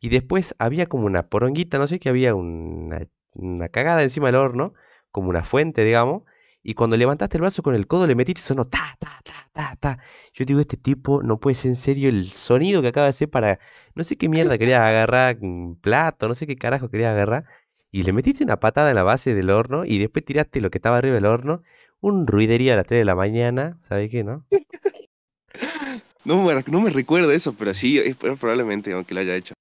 Y 0.00 0.08
después 0.10 0.54
había 0.58 0.86
como 0.86 1.06
una 1.06 1.28
poronguita, 1.28 1.78
no 1.78 1.88
sé, 1.88 1.98
que 1.98 2.08
había 2.08 2.34
una, 2.34 3.06
una 3.34 3.68
cagada 3.68 4.02
encima 4.02 4.28
del 4.28 4.36
horno, 4.36 4.74
como 5.10 5.30
una 5.30 5.44
fuente, 5.44 5.84
digamos. 5.84 6.22
Y 6.62 6.74
cuando 6.74 6.96
levantaste 6.96 7.36
el 7.36 7.42
brazo 7.42 7.62
con 7.62 7.74
el 7.74 7.86
codo 7.86 8.06
le 8.06 8.14
metiste 8.14 8.42
sonó 8.42 8.66
ta, 8.66 8.96
ta, 8.98 9.20
ta, 9.24 9.48
ta, 9.52 9.76
ta. 9.80 9.98
Yo 10.34 10.44
digo, 10.44 10.60
este 10.60 10.76
tipo 10.76 11.22
no 11.22 11.38
puede 11.38 11.54
ser 11.54 11.70
en 11.70 11.76
serio 11.76 12.08
el 12.08 12.26
sonido 12.26 12.82
que 12.82 12.88
acaba 12.88 13.06
de 13.06 13.10
hacer 13.10 13.30
para... 13.30 13.58
No 13.94 14.04
sé 14.04 14.16
qué 14.16 14.28
mierda 14.28 14.58
quería 14.58 14.86
agarrar, 14.86 15.38
plato, 15.80 16.28
no 16.28 16.34
sé 16.34 16.46
qué 16.46 16.56
carajo 16.56 16.90
quería 16.90 17.12
agarrar. 17.12 17.44
Y 17.90 18.02
le 18.02 18.12
metiste 18.12 18.44
una 18.44 18.60
patada 18.60 18.90
en 18.90 18.96
la 18.96 19.02
base 19.02 19.34
del 19.34 19.50
horno 19.50 19.84
y 19.84 19.98
después 19.98 20.24
tiraste 20.24 20.60
lo 20.60 20.70
que 20.70 20.78
estaba 20.78 20.98
arriba 20.98 21.14
del 21.14 21.26
horno. 21.26 21.62
Un 22.00 22.26
ruidería 22.26 22.74
a 22.74 22.76
las 22.76 22.86
3 22.86 23.00
de 23.00 23.04
la 23.04 23.14
mañana, 23.14 23.78
¿sabes 23.88 24.10
qué, 24.10 24.24
no? 24.24 24.44
No 26.24 26.42
me, 26.42 26.62
no 26.66 26.80
me 26.82 26.90
recuerdo 26.90 27.32
eso, 27.32 27.54
pero 27.54 27.72
sí, 27.72 28.02
probablemente 28.38 28.92
aunque 28.92 29.14
lo 29.14 29.20
haya 29.20 29.34
hecho. 29.34 29.54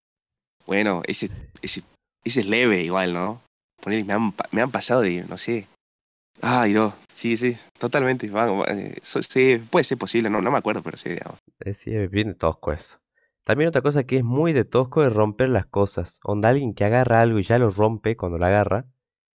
Bueno, 0.65 1.01
ese, 1.05 1.29
ese, 1.61 1.83
ese 2.25 2.41
es 2.41 2.45
leve 2.45 2.83
igual, 2.83 3.13
¿no? 3.13 3.41
Poner, 3.81 4.03
me, 4.03 4.11
han, 4.11 4.33
me 4.51 4.61
han 4.61 4.69
pasado 4.69 4.99
de, 4.99 5.23
no 5.29 5.37
sé. 5.37 5.65
Ay, 6.41 6.73
no, 6.73 6.93
sí, 7.13 7.35
sí, 7.37 7.55
totalmente. 7.79 8.29
van, 8.29 8.49
eh, 8.69 8.95
so- 9.03 9.21
sí, 9.23 9.57
puede 9.69 9.83
ser 9.83 9.97
posible, 9.97 10.29
no, 10.29 10.41
no 10.41 10.51
me 10.51 10.57
acuerdo, 10.57 10.81
pero 10.83 10.97
sí, 10.97 11.09
digamos. 11.09 11.39
Es, 11.59 11.77
sí, 11.79 11.95
es 11.95 12.09
bien 12.09 12.29
de 12.29 12.35
tosco 12.35 12.71
eso. 12.71 12.99
También 13.43 13.69
otra 13.69 13.81
cosa 13.81 14.03
que 14.05 14.17
es 14.17 14.23
muy 14.23 14.53
de 14.53 14.65
tosco 14.65 15.03
es 15.03 15.13
romper 15.13 15.49
las 15.49 15.65
cosas. 15.65 16.19
Onda 16.23 16.49
alguien 16.49 16.73
que 16.73 16.83
agarra 16.85 17.21
algo 17.21 17.39
y 17.39 17.43
ya 17.43 17.57
lo 17.59 17.69
rompe 17.69 18.17
cuando 18.17 18.37
lo 18.37 18.45
agarra. 18.45 18.85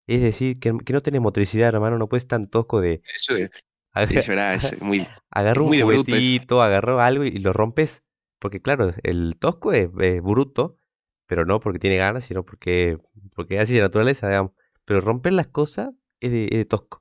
Es 0.07 0.22
decir, 0.22 0.60
que, 0.60 0.75
que 0.86 0.93
no 0.93 1.01
tenés 1.03 1.22
motricidad, 1.22 1.69
hermano, 1.69 1.98
no 1.98 2.10
puedes 2.10 2.27
tan 2.27 2.45
tosco 2.45 2.81
de... 2.81 3.03
Eso 3.15 3.36
es, 3.36 3.50
aga- 3.93 4.12
es 4.12 4.27
verdad, 4.27 4.55
es 4.55 4.75
muy, 4.81 5.07
agarró 5.31 5.65
un 5.65 5.74
muy 5.83 6.12
eso. 6.12 6.33
juguetito, 6.33 6.62
agarró 6.62 7.01
algo 7.01 7.25
y, 7.25 7.29
y 7.29 7.39
lo 7.39 7.53
rompes. 7.53 8.03
Porque 8.39 8.62
claro, 8.62 8.93
el 9.03 9.38
tosco 9.39 9.74
es, 9.74 9.89
es 10.00 10.22
bruto, 10.22 10.77
pero 11.27 11.45
no 11.45 11.60
porque 11.60 11.79
tiene 11.79 11.98
ganas, 11.98 12.25
sino 12.25 12.45
porque, 12.45 12.98
porque 13.36 13.55
es 13.55 13.62
así 13.63 13.74
de 13.75 13.81
naturaleza, 13.81 14.27
digamos. 14.29 14.51
Pero 14.86 15.01
romper 15.01 15.33
las 15.33 15.48
cosas 15.48 15.91
es 16.21 16.31
de, 16.31 16.45
es 16.45 16.51
de 16.57 16.65
tosco. 16.65 17.00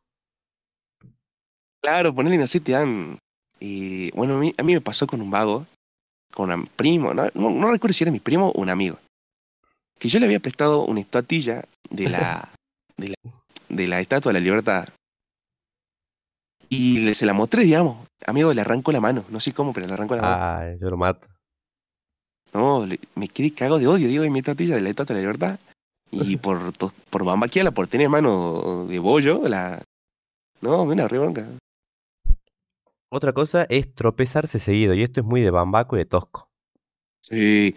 Claro, 1.82 2.14
ponerle, 2.14 2.38
no 2.38 2.46
sé, 2.46 2.60
te 2.60 2.72
dan. 2.72 3.18
eh, 3.60 4.10
bueno, 4.14 4.36
a 4.36 4.40
mí, 4.40 4.52
a 4.58 4.62
mí 4.62 4.74
me 4.74 4.80
pasó 4.80 5.06
con 5.06 5.20
un 5.20 5.30
vago, 5.30 5.66
con 6.34 6.50
un 6.50 6.66
primo, 6.66 7.14
no, 7.14 7.28
no, 7.34 7.50
no 7.50 7.70
recuerdo 7.70 7.94
si 7.94 8.04
era 8.04 8.10
mi 8.12 8.20
primo 8.20 8.48
o 8.48 8.60
un 8.60 8.70
amigo. 8.70 8.98
Que 9.98 10.08
yo 10.08 10.18
le 10.18 10.26
había 10.26 10.40
prestado 10.40 10.84
una 10.84 11.00
estatuilla 11.00 11.64
de 11.90 12.08
la, 12.08 12.52
de 12.96 13.08
la, 13.10 13.14
de 13.68 13.86
la 13.88 14.00
Estatua 14.00 14.30
de 14.32 14.40
la 14.40 14.44
Libertad. 14.44 14.88
Y 16.68 16.98
le, 16.98 17.14
se 17.14 17.26
la 17.26 17.32
mostré, 17.32 17.62
digamos. 17.64 18.06
Amigo, 18.26 18.52
le 18.52 18.60
arrancó 18.60 18.90
la 18.90 19.00
mano. 19.00 19.24
No 19.30 19.38
sé 19.38 19.52
cómo, 19.52 19.72
pero 19.72 19.86
le 19.86 19.92
arrancó 19.94 20.16
la 20.16 20.22
mano. 20.22 20.36
Ay, 20.40 20.78
yo 20.80 20.90
lo 20.90 20.96
mato. 20.96 21.28
No, 22.52 22.84
le- 22.86 22.98
me 23.14 23.28
quedé 23.28 23.52
cago 23.54 23.78
de 23.78 23.86
odio, 23.86 24.08
digo, 24.08 24.24
en 24.24 24.32
mi 24.32 24.40
estatuilla 24.40 24.74
de 24.74 24.80
la 24.80 24.90
Estatua 24.90 25.14
de 25.14 25.22
la 25.22 25.28
Libertad. 25.28 25.60
Y 26.24 26.36
por, 26.36 26.72
por 27.10 27.24
bambaquearla, 27.24 27.72
por 27.72 27.88
tener 27.88 28.08
mano 28.08 28.86
de 28.86 28.98
bollo, 28.98 29.48
la. 29.48 29.82
No, 30.60 30.82
una 30.82 31.08
re 31.08 31.18
bronca. 31.18 31.48
Otra 33.08 33.32
cosa 33.32 33.66
es 33.68 33.94
tropezarse 33.94 34.58
seguido, 34.58 34.94
y 34.94 35.02
esto 35.02 35.20
es 35.20 35.26
muy 35.26 35.42
de 35.42 35.50
bambaco 35.50 35.96
y 35.96 36.00
de 36.00 36.06
tosco. 36.06 36.50
Sí. 37.22 37.74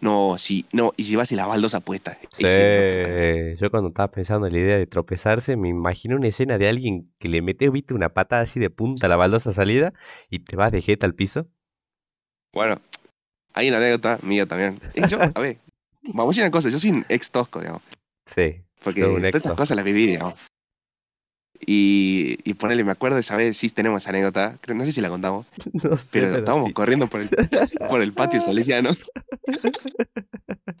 No, 0.00 0.36
sí, 0.36 0.66
no, 0.72 0.92
y 0.98 1.04
llevase 1.04 1.36
la 1.36 1.46
baldosa 1.46 1.80
puesta. 1.80 2.18
Sí, 2.30 2.44
yo 3.58 3.70
cuando 3.70 3.88
estaba 3.88 4.10
pensando 4.10 4.46
en 4.46 4.52
la 4.52 4.58
idea 4.58 4.76
de 4.76 4.86
tropezarse, 4.86 5.56
me 5.56 5.70
imaginé 5.70 6.14
una 6.14 6.28
escena 6.28 6.58
de 6.58 6.68
alguien 6.68 7.10
que 7.18 7.30
le 7.30 7.40
mete, 7.40 7.70
viste, 7.70 7.94
una 7.94 8.10
patada 8.10 8.42
así 8.42 8.60
de 8.60 8.68
punta 8.68 9.06
a 9.06 9.08
la 9.08 9.16
baldosa 9.16 9.54
salida 9.54 9.94
y 10.28 10.40
te 10.40 10.54
vas 10.54 10.70
de 10.70 10.82
jeta 10.82 11.06
al 11.06 11.14
piso. 11.14 11.46
Bueno, 12.52 12.78
hay 13.54 13.68
una 13.68 13.78
anécdota 13.78 14.18
mía 14.22 14.44
también. 14.44 14.78
Yo, 15.08 15.18
a 15.20 15.40
ver, 15.40 15.58
vamos 16.08 16.26
a 16.26 16.30
decir 16.30 16.44
una 16.44 16.50
cosa, 16.50 16.68
yo 16.68 16.78
soy 16.78 16.90
un 16.90 17.06
ex 17.08 17.30
tosco, 17.30 17.60
digamos. 17.60 17.82
Sí, 18.26 18.60
Porque 18.82 19.02
todas 19.02 19.34
estas 19.34 19.52
cosas 19.52 19.76
las 19.76 19.84
viví, 19.84 20.06
digamos. 20.06 20.34
Y, 21.64 22.38
y 22.44 22.54
ponerle, 22.54 22.84
me 22.84 22.92
acuerdo 22.92 23.18
esa 23.18 23.36
vez, 23.36 23.56
sí 23.56 23.70
tenemos 23.70 24.02
esa 24.02 24.10
anécdota, 24.10 24.58
creo, 24.60 24.76
no 24.76 24.84
sé 24.84 24.92
si 24.92 25.00
la 25.00 25.08
contamos, 25.08 25.46
No 25.72 25.96
sé, 25.96 26.08
pero 26.12 26.26
pero 26.26 26.38
estábamos 26.38 26.68
sí. 26.68 26.74
corriendo 26.74 27.06
por 27.06 27.22
el, 27.22 27.30
por 27.88 28.02
el 28.02 28.12
patio 28.12 28.42
salesiano. 28.42 28.90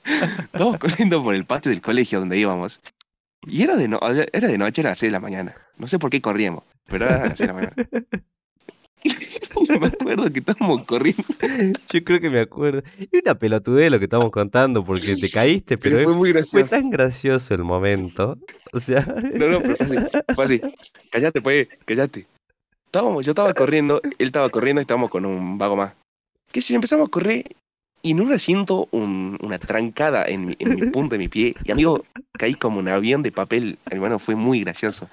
estábamos 0.04 0.78
corriendo 0.78 1.22
por 1.22 1.34
el 1.34 1.46
patio 1.46 1.70
del 1.70 1.80
colegio 1.80 2.20
donde 2.20 2.38
íbamos. 2.38 2.80
Y 3.46 3.62
era 3.62 3.76
de, 3.76 3.88
no, 3.88 4.00
era 4.32 4.48
de 4.48 4.58
noche, 4.58 4.82
era 4.82 4.90
las 4.90 4.98
6 4.98 5.10
de 5.10 5.16
la 5.16 5.20
mañana. 5.20 5.56
No 5.78 5.86
sé 5.86 5.98
por 5.98 6.10
qué 6.10 6.20
corríamos, 6.20 6.64
pero 6.86 7.06
era 7.06 7.22
a 7.22 7.28
las 7.28 7.38
6 7.38 7.40
de 7.40 7.46
la 7.46 7.52
mañana. 7.52 7.74
Me 9.80 9.86
acuerdo 9.86 10.32
que 10.32 10.38
estábamos 10.40 10.82
corriendo, 10.84 11.22
Yo 11.90 12.04
creo 12.04 12.20
que 12.20 12.30
me 12.30 12.40
acuerdo. 12.40 12.82
Y 12.98 13.18
una 13.18 13.34
pelotudez 13.38 13.90
lo 13.90 13.98
que 13.98 14.04
estamos 14.04 14.30
contando 14.30 14.84
porque 14.84 15.14
te 15.16 15.30
caíste, 15.30 15.76
pero, 15.78 15.96
pero 15.96 16.08
fue 16.08 16.14
muy 16.16 16.30
fue 16.30 16.34
gracioso. 16.34 16.70
tan 16.70 16.90
gracioso 16.90 17.54
el 17.54 17.62
momento. 17.64 18.38
O 18.72 18.80
sea, 18.80 19.00
No, 19.34 19.48
no, 19.48 19.60
pero 19.60 19.76
fue 19.76 19.86
así. 19.86 20.06
Fue 20.34 20.44
así. 20.44 20.60
Cállate, 21.10 21.40
pues, 21.42 21.68
cállate. 21.84 22.26
Estábamos, 22.86 23.24
yo 23.26 23.32
estaba 23.32 23.52
corriendo, 23.54 24.00
él 24.02 24.14
estaba 24.26 24.48
corriendo 24.48 24.80
y 24.80 24.82
estábamos 24.84 25.10
con 25.10 25.26
un 25.26 25.58
vago 25.58 25.76
más. 25.76 25.92
Que 26.52 26.62
si 26.62 26.74
empezamos 26.74 27.08
a 27.08 27.10
correr 27.10 27.44
y 28.02 28.12
en 28.12 28.20
un 28.20 28.38
siento 28.38 28.88
un- 28.92 29.36
una 29.42 29.58
trancada 29.58 30.24
en 30.26 30.46
mi, 30.46 30.56
en 30.58 30.74
mi 30.76 30.82
punta 30.90 31.14
de 31.16 31.18
mi 31.18 31.28
pie. 31.28 31.54
Y 31.64 31.72
amigo, 31.72 32.04
caí 32.32 32.54
como 32.54 32.78
un 32.78 32.88
avión 32.88 33.22
de 33.22 33.32
papel. 33.32 33.78
Hermano, 33.90 34.18
fue 34.18 34.34
muy 34.36 34.60
gracioso. 34.60 35.08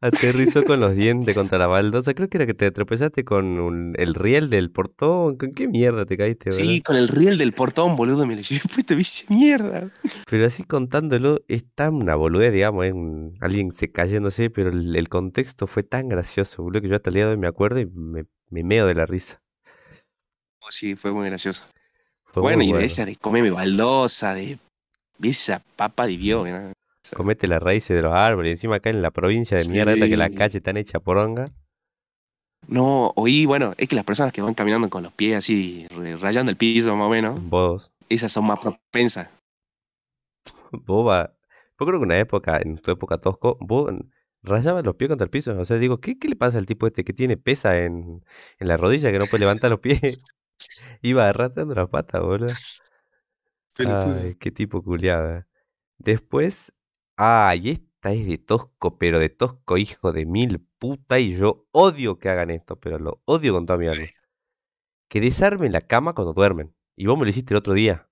Aterrizó 0.00 0.64
con 0.64 0.80
los 0.80 0.94
dientes 0.94 1.34
contra 1.34 1.58
la 1.58 1.66
baldosa. 1.66 2.14
Creo 2.14 2.28
que 2.28 2.38
era 2.38 2.46
que 2.46 2.54
te 2.54 2.70
tropezaste 2.70 3.24
con 3.24 3.58
un- 3.60 3.94
el 3.98 4.14
riel 4.14 4.50
del 4.50 4.70
portón. 4.70 5.36
¿Con 5.36 5.50
qué 5.52 5.68
mierda 5.68 6.04
te 6.06 6.16
caíste, 6.16 6.50
boludo? 6.50 6.64
Sí, 6.64 6.80
con 6.82 6.96
el 6.96 7.08
riel 7.08 7.38
del 7.38 7.52
portón, 7.52 7.96
boludo, 7.96 8.26
me 8.26 8.36
lo 8.36 8.42
llevé 8.42 8.60
puesto, 8.74 8.94
hice 8.94 9.26
mierda. 9.32 9.90
Pero 10.28 10.46
así 10.46 10.64
contándolo, 10.64 11.40
es 11.48 11.64
tan 11.74 11.94
una 11.94 12.14
boludez, 12.14 12.52
digamos, 12.52 12.84
es 12.86 12.92
un- 12.92 13.36
alguien 13.40 13.72
se 13.72 13.90
cayéndose, 13.90 14.50
pero 14.50 14.70
el, 14.70 14.94
el 14.96 15.08
contexto 15.08 15.66
fue 15.66 15.82
tan 15.82 16.08
gracioso, 16.08 16.62
boludo, 16.62 16.82
que 16.82 16.88
yo 16.88 16.96
hasta 16.96 17.10
el 17.10 17.14
día 17.14 17.26
de 17.26 17.32
hoy 17.32 17.38
me 17.38 17.48
acuerdo 17.48 17.80
y 17.80 17.86
me, 17.86 18.24
me 18.50 18.62
meo 18.64 18.86
de 18.86 18.94
la 18.94 19.06
risa. 19.06 19.42
Oh, 20.60 20.70
sí, 20.70 20.96
fue 20.96 21.12
muy 21.12 21.26
gracioso. 21.26 21.64
Fue 22.32 22.42
bueno, 22.42 22.62
muy 22.62 22.66
y 22.66 22.72
de 22.72 22.84
esa 22.84 23.04
de 23.06 23.16
comerme 23.16 23.50
baldosa, 23.50 24.34
de, 24.34 24.58
esa 25.22 25.62
papa 25.76 26.06
de 26.06 26.16
Dios, 26.16 26.48
¿no? 26.50 26.72
Comete 27.14 27.46
las 27.48 27.62
raíces 27.62 27.96
de 27.96 28.02
los 28.02 28.12
árboles. 28.14 28.52
Encima 28.52 28.76
acá 28.76 28.90
en 28.90 29.02
la 29.02 29.10
provincia 29.10 29.56
de 29.58 29.64
mierda 29.66 29.94
que 30.08 30.16
las 30.16 30.30
calles 30.34 30.56
están 30.56 30.76
hechas 30.76 31.02
poronga. 31.02 31.52
No, 32.68 33.12
oí, 33.16 33.46
bueno, 33.46 33.74
es 33.76 33.88
que 33.88 33.96
las 33.96 34.04
personas 34.04 34.32
que 34.32 34.42
van 34.42 34.54
caminando 34.54 34.90
con 34.90 35.02
los 35.02 35.12
pies 35.12 35.36
así, 35.36 35.86
rayando 36.20 36.50
el 36.50 36.56
piso 36.56 36.96
más 36.96 37.06
o 37.06 37.10
menos, 37.10 37.40
Vos, 37.48 37.92
esas 38.08 38.32
son 38.32 38.44
más 38.46 38.60
propensas. 38.60 39.30
vos 40.72 41.06
va. 41.08 41.32
Yo 41.78 41.86
creo 41.86 41.98
que 42.00 42.04
una 42.04 42.18
época, 42.18 42.58
en 42.62 42.78
tu 42.78 42.90
época 42.90 43.18
tosco, 43.18 43.56
vos 43.60 43.92
rayabas 44.42 44.84
los 44.84 44.96
pies 44.96 45.08
contra 45.08 45.24
el 45.24 45.30
piso. 45.30 45.58
O 45.58 45.64
sea, 45.64 45.76
digo, 45.78 46.00
¿qué, 46.00 46.18
qué 46.18 46.28
le 46.28 46.36
pasa 46.36 46.58
al 46.58 46.66
tipo 46.66 46.86
este 46.86 47.04
que 47.04 47.12
tiene 47.12 47.36
pesa 47.36 47.78
en, 47.78 48.24
en 48.58 48.68
la 48.68 48.76
rodilla 48.76 49.12
que 49.12 49.18
no 49.18 49.26
puede 49.26 49.40
levantar 49.42 49.70
los 49.70 49.80
pies? 49.80 50.00
Iba 51.02 51.28
arrastrando 51.28 51.74
las 51.74 51.88
patas, 51.88 52.22
boludo. 52.22 52.54
Ay, 53.78 54.36
qué 54.36 54.50
tipo 54.50 54.82
culiada. 54.82 55.46
Después, 55.98 56.72
ay, 57.16 57.70
esta 57.70 58.12
es 58.12 58.26
de 58.26 58.38
tosco, 58.38 58.98
pero 58.98 59.18
de 59.18 59.28
tosco 59.30 59.76
hijo 59.78 60.12
de 60.12 60.26
mil 60.26 60.60
puta. 60.78 61.18
Y 61.18 61.36
yo 61.36 61.66
odio 61.72 62.18
que 62.18 62.28
hagan 62.30 62.50
esto, 62.50 62.78
pero 62.80 62.98
lo 62.98 63.22
odio 63.26 63.52
con 63.54 63.66
toda 63.66 63.78
mi 63.78 63.88
alma. 63.88 64.06
Que 65.08 65.20
desarmen 65.20 65.72
la 65.72 65.80
cama 65.80 66.14
cuando 66.14 66.32
duermen. 66.32 66.72
Y 66.96 67.06
vos 67.06 67.18
me 67.18 67.24
lo 67.24 67.30
hiciste 67.30 67.54
el 67.54 67.58
otro 67.58 67.74
día. 67.74 68.08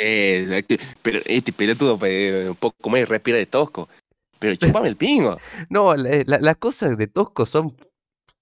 Eh, 0.00 0.62
pero 1.02 1.18
este 1.26 1.52
pelotudo 1.52 1.98
eh, 2.04 2.46
un 2.50 2.56
poco 2.56 2.90
más 2.90 3.08
respira 3.08 3.38
de 3.38 3.46
tosco. 3.46 3.88
Pero 4.38 4.54
chupame 4.56 4.88
el 4.88 4.96
pingo. 4.96 5.38
No, 5.70 5.94
la- 5.96 6.22
la- 6.26 6.38
las 6.40 6.56
cosas 6.56 6.96
de 6.96 7.06
tosco 7.08 7.46
son 7.46 7.76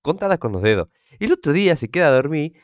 contadas 0.03 0.39
con 0.39 0.53
los 0.53 0.63
dedos. 0.63 0.89
El 1.19 1.33
otro 1.33 1.53
día 1.53 1.77
se 1.77 1.91
queda 1.91 2.09
a 2.09 2.13
dormir 2.13 2.55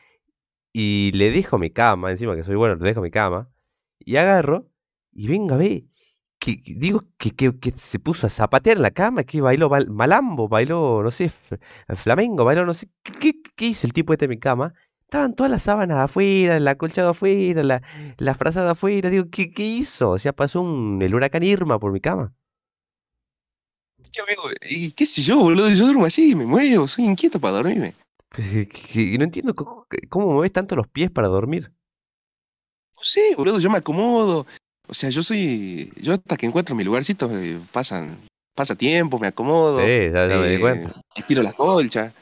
y 0.73 1.11
le 1.15 1.31
dejo 1.31 1.57
mi 1.59 1.71
cama, 1.71 2.11
encima 2.11 2.35
que 2.35 2.43
soy 2.43 2.55
bueno, 2.55 2.75
le 2.75 2.85
dejo 2.89 3.01
mi 3.01 3.11
cama. 3.11 3.51
Y 3.99 4.17
agarro 4.17 4.69
y 5.13 5.27
venga, 5.27 5.57
ve. 5.57 5.87
Que, 6.43 6.61
digo 6.65 7.05
que, 7.17 7.31
que, 7.31 7.57
que 7.57 7.71
se 7.77 7.99
puso 7.99 8.27
a 8.27 8.29
zapatear 8.29 8.77
la 8.77 8.91
cama, 8.91 9.23
que 9.23 9.39
bailó 9.39 9.69
mal- 9.69 9.89
malambo, 9.89 10.49
bailó, 10.49 11.01
no 11.01 11.09
sé, 11.09 11.25
f- 11.25 11.57
flamengo, 11.95 12.43
bailó, 12.43 12.65
no 12.65 12.73
sé. 12.73 12.89
¿Qué, 13.01 13.13
qué, 13.13 13.31
qué 13.55 13.65
hizo 13.67 13.87
el 13.87 13.93
tipo 13.93 14.11
este 14.11 14.25
en 14.25 14.29
mi 14.31 14.39
cama? 14.39 14.73
Estaban 15.03 15.35
todas 15.35 15.49
las 15.49 15.63
sábanas 15.63 15.99
afuera, 15.99 16.57
el 16.57 16.67
acolchado 16.67 17.11
afuera, 17.11 17.63
la, 17.63 17.81
la 18.17 18.33
frazada 18.33 18.71
afuera. 18.71 19.09
Digo, 19.09 19.25
¿qué, 19.31 19.53
qué 19.53 19.63
hizo? 19.63 20.09
O 20.11 20.19
sea, 20.19 20.33
pasó 20.33 20.59
un, 20.61 21.01
el 21.01 21.15
huracán 21.15 21.43
Irma 21.43 21.79
por 21.79 21.93
mi 21.93 22.01
cama. 22.01 22.33
Che, 24.11 24.21
amigo, 24.21 24.43
y 24.69 24.91
qué 24.91 25.05
sé 25.05 25.21
yo, 25.21 25.39
boludo, 25.39 25.69
yo 25.69 25.85
duermo 25.85 26.05
así, 26.05 26.35
me 26.35 26.45
muevo, 26.45 26.87
soy 26.89 27.05
inquieto 27.05 27.39
para 27.39 27.55
dormirme. 27.57 27.93
Pues, 28.29 28.49
que- 28.49 28.65
que 28.67 29.17
no 29.17 29.23
entiendo 29.23 29.55
co- 29.55 29.87
cómo 30.09 30.27
mueves 30.33 30.51
tanto 30.51 30.75
los 30.75 30.87
pies 30.89 31.09
para 31.09 31.29
dormir. 31.29 31.71
No 32.97 33.01
sé, 33.03 33.33
boludo, 33.37 33.59
yo 33.59 33.69
me 33.69 33.77
acomodo. 33.77 34.45
O 34.87 34.93
sea, 34.93 35.09
yo 35.09 35.23
soy. 35.23 35.91
Yo 35.97 36.13
hasta 36.13 36.37
que 36.37 36.45
encuentro 36.45 36.75
mi 36.75 36.83
lugarcito, 36.83 37.29
eh, 37.37 37.59
pasan, 37.71 38.17
pasa 38.55 38.75
tiempo, 38.75 39.17
me 39.19 39.27
acomodo. 39.27 39.79
Sí, 39.79 40.09
ya, 40.13 40.27
ya 40.27 40.37
me 40.39 40.49
di 40.49 40.55
eh, 40.55 40.59
cuenta. 40.59 40.91
Estiro 41.15 41.41
la 41.43 41.53
colcha. 41.53 42.13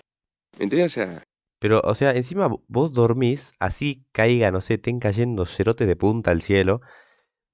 ¿Me 0.58 0.66
entiendes? 0.66 0.92
O 0.98 1.02
sea, 1.02 1.24
Pero, 1.60 1.82
o 1.84 1.96
sea, 1.96 2.12
encima 2.12 2.48
vo- 2.50 2.64
vos 2.68 2.94
dormís, 2.94 3.54
así 3.60 4.06
caiga, 4.12 4.52
no 4.52 4.62
sé, 4.62 4.76
estén 4.76 5.00
cayendo 5.00 5.46
cerotes 5.46 5.88
de 5.88 5.96
punta 5.96 6.32
al 6.32 6.42
cielo. 6.42 6.82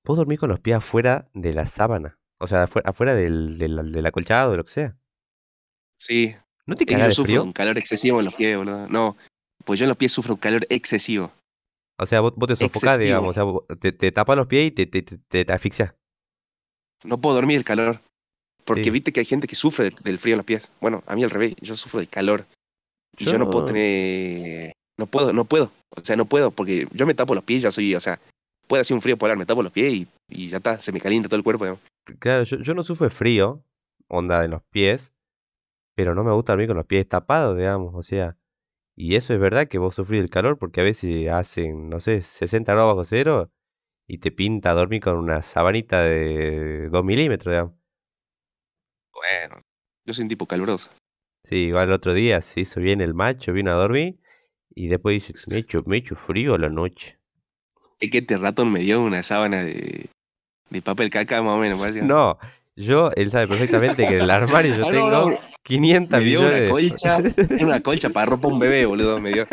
Vos 0.06 0.18
dormís 0.18 0.40
con 0.40 0.50
los 0.50 0.60
pies 0.60 0.78
afuera 0.78 1.30
de 1.34 1.54
la 1.54 1.68
sábana. 1.68 2.18
O 2.40 2.48
sea, 2.48 2.64
afuera, 2.64 2.90
afuera 2.90 3.16
del, 3.16 3.58
del, 3.58 3.92
del 3.92 4.06
acolchado, 4.06 4.52
de 4.52 4.58
lo 4.58 4.66
que 4.66 4.72
sea. 4.72 4.98
sí. 5.98 6.36
¿No 6.66 6.76
te 6.76 6.86
cagás 6.86 7.08
de 7.08 7.14
sufro 7.16 7.28
frío? 7.30 7.44
un 7.44 7.54
calor 7.54 7.78
excesivo 7.78 8.20
en 8.20 8.26
los 8.26 8.36
pies, 8.36 8.58
boludo. 8.58 8.90
No, 8.90 9.16
pues 9.64 9.80
yo 9.80 9.86
en 9.86 9.88
los 9.88 9.96
pies 9.98 10.12
sufro 10.12 10.34
un 10.34 10.40
calor 10.40 10.68
excesivo. 10.70 11.32
O 12.00 12.06
sea, 12.06 12.22
vos, 12.22 12.34
vos 12.36 12.48
te 12.48 12.56
sofocás, 12.56 13.00
digamos. 13.00 13.36
O 13.36 13.63
sea, 13.68 13.77
te, 13.77 13.92
te 13.92 14.12
tapas 14.12 14.38
los 14.38 14.48
pies 14.48 14.68
y 14.68 14.72
te, 14.72 14.86
te, 14.86 15.01
te, 15.01 15.18
te- 15.46 15.54
asfixias. 15.54 15.94
No 17.04 17.18
puedo 17.20 17.36
dormir 17.36 17.58
el 17.58 17.63
calor. 17.63 18.00
Porque 18.66 18.84
Sí. 18.86 18.89
viste 18.89 19.12
que 19.13 19.22
hay 19.22 19.25
gente 19.25 19.48
que 19.48 19.56
sufre 19.56 19.86
del, 19.86 19.96
del 20.04 20.20
frío 20.20 20.34
en 20.34 20.38
los 20.38 20.46
pies. 20.46 20.72
Bueno, 20.82 21.04
a 21.08 21.16
mí 21.16 21.24
al 21.24 21.30
revés, 21.30 21.56
yo 21.62 21.75
sufro 21.75 22.00
de 22.00 22.08
calor. 22.08 22.46
Y 23.18 23.25
yo, 23.25 23.38
no 23.39 23.50
puedo 23.50 23.66
tener. 23.66 24.74
No 25.00 25.06
puedo, 25.08 25.32
no 25.34 25.46
puedo. 25.46 25.72
O 25.96 26.01
sea, 26.04 26.16
no 26.16 26.25
puedo, 26.25 26.51
porque 26.51 26.88
yo 26.92 27.06
me 27.06 27.13
tapo 27.13 27.34
los 27.34 27.44
pies, 27.44 27.62
ya 27.63 27.72
soy, 27.72 27.96
o 27.96 28.00
sea, 28.00 28.20
puede 28.68 28.82
hacer 28.82 28.94
un 28.96 29.01
frío 29.01 29.18
polar, 29.18 29.38
me 29.38 29.46
tapo 29.46 29.63
los 29.63 29.72
pies 29.72 29.94
y, 29.94 30.08
y 30.27 30.50
ya 30.50 30.58
está, 30.58 30.80
se 30.80 30.92
me 30.92 31.00
calienta 31.00 31.30
todo 31.30 31.38
el 31.38 31.44
cuerpo. 31.44 31.63
digamos. 31.66 31.82
Claro, 32.20 32.44
yo, 32.44 32.58
yo 32.58 32.74
no 32.74 32.84
sufro 32.84 33.06
de 33.06 33.10
frío, 33.10 33.63
onda 34.08 34.44
en 34.44 34.51
los 34.51 34.62
pies, 34.70 35.13
pero 35.96 36.13
no 36.13 36.24
me 36.24 36.32
gusta 36.34 36.51
dormir 36.54 36.68
con 36.68 36.77
los 36.77 36.86
pies 36.86 37.08
tapados, 37.08 37.58
digamos, 37.58 37.94
o 37.96 38.04
sea, 38.04 38.38
y 39.00 39.16
eso 39.16 39.32
es 39.32 39.39
verdad 39.39 39.68
que 39.68 39.77
vos 39.77 39.94
sufrís 39.94 40.24
el 40.24 40.32
calor 40.32 40.58
porque 40.58 40.82
a 40.82 40.84
veces 40.84 41.30
hacen, 41.30 41.88
no 41.88 42.00
sé, 42.00 42.24
60 42.24 42.74
grados 42.74 42.96
bajo 42.96 43.06
cero 43.06 43.51
y 44.08 44.18
te 44.18 44.32
pinta 44.32 44.74
dormir 44.74 45.01
con 45.01 45.18
una 45.18 45.44
sabanita 45.44 46.01
de 46.01 46.89
2 46.89 47.06
milímetros, 47.06 47.54
digamos. 47.54 47.74
Bueno, 49.13 49.62
yo 50.04 50.13
soy 50.16 50.24
un 50.24 50.30
tipo 50.30 50.48
caluroso. 50.48 50.89
Sí, 51.44 51.68
igual 51.68 51.89
el 51.89 51.94
otro 51.94 52.16
día 52.16 52.42
se 52.42 52.62
hizo 52.62 52.82
bien 52.82 53.00
el 53.00 53.13
macho, 53.13 53.54
vino 53.54 53.72
a 53.72 53.75
dormir 53.75 54.20
y 54.74 54.88
después 54.88 55.13
dice, 55.13 55.34
me 55.48 55.58
he 55.58 55.60
hecho, 55.60 55.84
me 55.86 55.98
he 55.98 56.00
hecho 56.00 56.16
frío 56.16 56.56
a 56.56 56.58
la 56.58 56.70
noche. 56.70 57.20
Es 58.00 58.10
que 58.10 58.18
este 58.18 58.39
ratón 58.39 58.72
me 58.72 58.80
dio 58.80 59.04
una 59.04 59.22
sábana 59.22 59.62
de, 59.62 60.10
de 60.72 60.82
papel 60.82 61.12
caca 61.12 61.44
más 61.44 61.54
o 61.54 61.60
menos, 61.60 61.80
parece. 61.80 62.01
No, 62.01 62.39
yo, 62.77 63.12
él 63.15 63.31
sabe 63.31 63.48
perfectamente 63.48 64.07
que 64.07 64.15
en 64.15 64.22
el 64.22 64.29
armario 64.29 64.75
yo 64.75 64.84
Ah, 64.88 64.91
tengo 64.91 65.10
no, 65.10 65.38
500 65.63 66.19
me 66.19 66.25
dio 66.25 66.41
millones 66.41 66.62
una 66.62 66.72
colcha, 66.72 67.17
era 67.50 67.65
una 67.65 67.79
colcha 67.81 68.10
para 68.10 68.27
ropa 68.27 68.48
un 68.48 68.60
bebé, 68.60 68.86
boludo, 68.86 69.19
me 69.19 69.34
dio. 69.34 69.46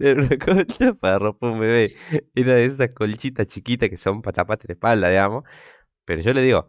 Era 0.00 0.22
una 0.22 0.38
colcha 0.38 0.94
para 0.94 1.18
ropa 1.18 1.48
un 1.48 1.60
bebé. 1.60 1.86
Era 2.34 2.54
de 2.54 2.66
esas 2.66 2.94
colchitas 2.94 3.46
chiquitas 3.46 3.88
que 3.88 3.96
son 3.96 4.22
para 4.22 4.34
taparte 4.34 4.66
la 4.68 4.74
espalda, 4.74 5.08
digamos. 5.08 5.44
Pero 6.04 6.22
yo 6.22 6.34
le 6.34 6.42
digo, 6.42 6.68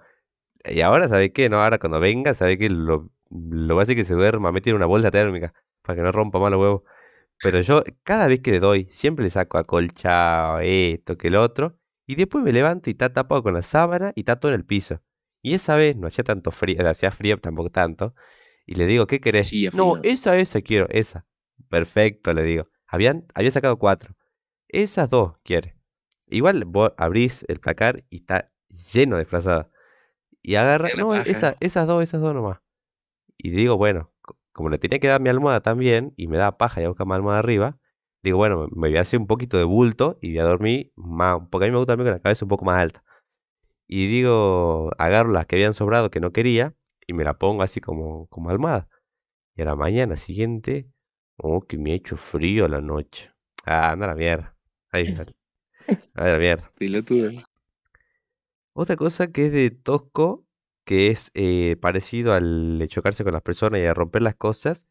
y 0.65 0.81
ahora, 0.81 1.09
¿sabe 1.09 1.33
qué? 1.33 1.49
No, 1.49 1.61
ahora 1.61 1.79
cuando 1.79 1.99
venga, 1.99 2.33
¿sabe 2.35 2.57
qué? 2.57 2.69
Lo, 2.69 3.09
lo 3.29 3.75
va 3.75 3.81
a 3.81 3.83
hacer 3.83 3.95
que 3.95 4.05
se 4.05 4.13
duerma, 4.13 4.51
mete 4.51 4.69
en 4.71 4.77
una 4.77 4.85
bolsa 4.85 5.11
térmica 5.11 5.53
para 5.81 5.97
que 5.97 6.03
no 6.03 6.11
rompa 6.11 6.39
más 6.39 6.51
los 6.51 6.61
huevos. 6.61 6.83
Pero 7.43 7.61
yo, 7.61 7.83
cada 8.03 8.27
vez 8.27 8.41
que 8.41 8.51
le 8.51 8.59
doy, 8.59 8.87
siempre 8.91 9.23
le 9.25 9.31
saco 9.31 9.57
acolchado, 9.57 10.59
esto, 10.61 11.17
que 11.17 11.29
el 11.29 11.35
otro. 11.35 11.77
Y 12.07 12.15
después 12.15 12.43
me 12.43 12.51
levanto 12.51 12.89
y 12.89 12.93
está 12.93 13.13
tapado 13.13 13.43
con 13.43 13.53
la 13.53 13.61
sábana 13.61 14.11
y 14.15 14.21
está 14.21 14.39
todo 14.39 14.51
en 14.51 14.59
el 14.59 14.65
piso. 14.65 15.01
Y 15.41 15.53
esa 15.53 15.75
vez 15.75 15.95
no 15.95 16.07
hacía 16.07 16.23
tanto 16.23 16.51
frío, 16.51 16.87
hacía 16.87 17.11
frío 17.11 17.37
tampoco 17.39 17.69
tanto. 17.71 18.13
Y 18.65 18.75
le 18.75 18.85
digo, 18.85 19.07
¿qué 19.07 19.19
querés? 19.21 19.47
Sí, 19.49 19.69
no, 19.71 19.99
esa, 20.03 20.37
esa 20.37 20.61
quiero, 20.61 20.87
esa. 20.89 21.25
Perfecto, 21.69 22.33
le 22.33 22.43
digo. 22.43 22.67
Habían, 22.87 23.25
había 23.33 23.51
sacado 23.51 23.77
cuatro. 23.79 24.15
Esas 24.67 25.09
dos 25.09 25.33
quiere. 25.43 25.77
Igual 26.27 26.65
vos 26.65 26.93
abrís 26.97 27.45
el 27.49 27.59
placar 27.59 28.05
y 28.09 28.17
está 28.17 28.51
lleno 28.93 29.17
de 29.17 29.25
frazadas. 29.25 29.67
Y 30.41 30.55
agarra, 30.55 30.91
no, 30.95 31.15
esa- 31.15 31.57
esas 31.59 31.87
dos, 31.87 32.03
esas 32.03 32.21
dos 32.21 32.33
nomás. 32.33 32.59
Y 33.37 33.51
digo, 33.51 33.77
bueno, 33.77 34.11
co- 34.21 34.37
como 34.53 34.69
le 34.69 34.77
tenía 34.79 34.99
que 34.99 35.07
dar 35.07 35.21
mi 35.21 35.29
almohada 35.29 35.61
también, 35.61 36.13
y 36.17 36.27
me 36.27 36.37
da 36.37 36.57
paja 36.57 36.81
y 36.81 36.85
a 36.85 36.89
buscar 36.89 37.07
más 37.07 37.17
almohada 37.17 37.39
arriba, 37.39 37.77
digo, 38.23 38.37
bueno, 38.37 38.67
me 38.75 38.89
voy 38.89 38.97
a 38.97 39.01
hacer 39.01 39.19
un 39.19 39.27
poquito 39.27 39.57
de 39.57 39.63
bulto 39.63 40.17
y 40.21 40.31
voy 40.31 40.39
a 40.39 40.43
dormir 40.43 40.91
más, 40.95 41.39
porque 41.49 41.65
a 41.65 41.67
mí 41.67 41.71
me 41.71 41.77
gusta 41.77 41.93
dormir 41.93 42.07
con 42.07 42.13
la 42.13 42.21
cabeza 42.21 42.45
un 42.45 42.49
poco 42.49 42.65
más 42.65 42.79
alta. 42.79 43.03
y 43.87 44.07
digo, 44.07 44.91
agarro 44.97 45.31
las 45.31 45.45
que 45.47 45.55
habían 45.57 45.73
sobrado 45.73 46.09
que 46.11 46.19
no 46.21 46.31
quería 46.31 46.75
y 47.07 47.13
me 47.13 47.23
la 47.23 47.37
pongo 47.37 47.63
así 47.63 47.81
como, 47.81 48.27
como 48.27 48.49
almohada. 48.49 48.87
Y 49.55 49.61
a 49.63 49.65
la 49.65 49.75
mañana 49.75 50.15
siguiente, 50.15 50.89
oh, 51.37 51.61
que 51.61 51.77
me 51.77 51.91
ha 51.91 51.95
hecho 51.95 52.17
frío 52.17 52.67
la 52.67 52.81
noche. 52.81 53.31
Ah, 53.65 53.91
anda 53.91 54.05
a 54.05 54.09
la 54.09 54.15
mierda. 54.15 54.55
Ahí, 54.91 55.07
anda 55.07 55.33
a 56.15 56.27
la 56.29 56.37
mierda. 56.37 56.71
Pilotudo. 56.77 57.31
Otra 58.73 58.95
cosa 58.95 59.31
que 59.31 59.47
es 59.47 59.51
de 59.51 59.71
tosco, 59.71 60.45
que 60.85 61.09
es 61.09 61.31
eh, 61.33 61.75
parecido 61.81 62.33
al 62.33 62.85
chocarse 62.87 63.23
con 63.23 63.33
las 63.33 63.41
personas 63.41 63.81
y 63.81 63.85
a 63.85 63.93
romper 63.93 64.21
las 64.21 64.35
cosas, 64.35 64.87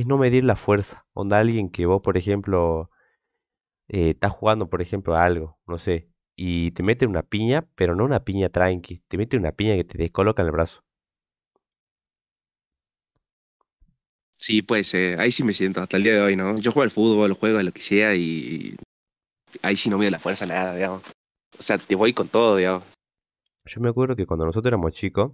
es 0.00 0.06
no 0.06 0.18
medir 0.18 0.44
la 0.44 0.56
fuerza. 0.56 1.06
Onda 1.14 1.38
alguien 1.38 1.70
que 1.70 1.86
vos, 1.86 2.02
por 2.02 2.18
ejemplo, 2.18 2.90
eh, 3.88 4.10
estás 4.10 4.32
jugando, 4.32 4.68
por 4.68 4.82
ejemplo, 4.82 5.16
a 5.16 5.24
algo, 5.24 5.58
no 5.66 5.78
sé, 5.78 6.10
y 6.36 6.72
te 6.72 6.82
mete 6.82 7.06
una 7.06 7.22
piña, 7.22 7.66
pero 7.74 7.96
no 7.96 8.04
una 8.04 8.22
piña 8.22 8.50
tranqui, 8.50 9.02
te 9.08 9.16
mete 9.16 9.38
una 9.38 9.52
piña 9.52 9.74
que 9.74 9.84
te 9.84 9.96
descoloca 9.96 10.42
en 10.42 10.48
el 10.48 10.52
brazo. 10.52 10.84
Sí, 14.36 14.60
pues 14.60 14.92
eh, 14.92 15.16
ahí 15.18 15.32
sí 15.32 15.42
me 15.44 15.54
siento 15.54 15.80
hasta 15.80 15.96
el 15.96 16.02
día 16.02 16.12
de 16.12 16.20
hoy, 16.20 16.36
¿no? 16.36 16.58
Yo 16.58 16.72
juego 16.72 16.84
al 16.84 16.90
fútbol, 16.90 17.32
juego 17.32 17.58
a 17.58 17.62
lo 17.62 17.72
que 17.72 17.80
sea 17.80 18.14
y 18.14 18.76
ahí 19.62 19.76
sí 19.76 19.88
no 19.88 19.96
me 19.96 20.04
da 20.04 20.10
la 20.10 20.18
fuerza 20.18 20.44
nada, 20.44 20.74
digamos. 20.74 21.02
O 21.58 21.62
sea, 21.62 21.78
te 21.78 21.94
voy 21.94 22.12
con 22.12 22.28
todo, 22.28 22.56
digamos. 22.56 22.84
Yo 23.64 23.80
me 23.80 23.88
acuerdo 23.88 24.14
que 24.14 24.26
cuando 24.26 24.44
nosotros 24.44 24.68
éramos 24.68 24.92
chicos, 24.92 25.32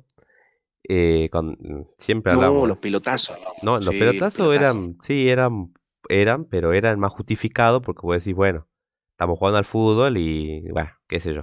eh, 0.88 1.28
con- 1.30 1.88
siempre 1.98 2.32
No, 2.32 2.38
hablábamos. 2.38 2.68
los 2.68 2.78
pelotazos. 2.78 3.38
No, 3.62 3.78
los 3.78 3.94
Sí, 3.94 3.98
pelotazos 4.00 4.48
pelotazo. 4.48 4.78
eran, 4.78 4.98
sí, 5.02 5.28
eran, 5.28 5.74
eran, 6.08 6.44
pero 6.46 6.72
eran 6.72 6.98
más 6.98 7.12
justificados 7.12 7.82
porque 7.82 8.02
vos 8.02 8.16
decís, 8.16 8.34
bueno, 8.34 8.68
estamos 9.12 9.38
jugando 9.38 9.58
al 9.58 9.64
fútbol 9.64 10.16
y, 10.16 10.68
bueno, 10.70 10.90
qué 11.06 11.20
sé 11.20 11.34
yo. 11.34 11.42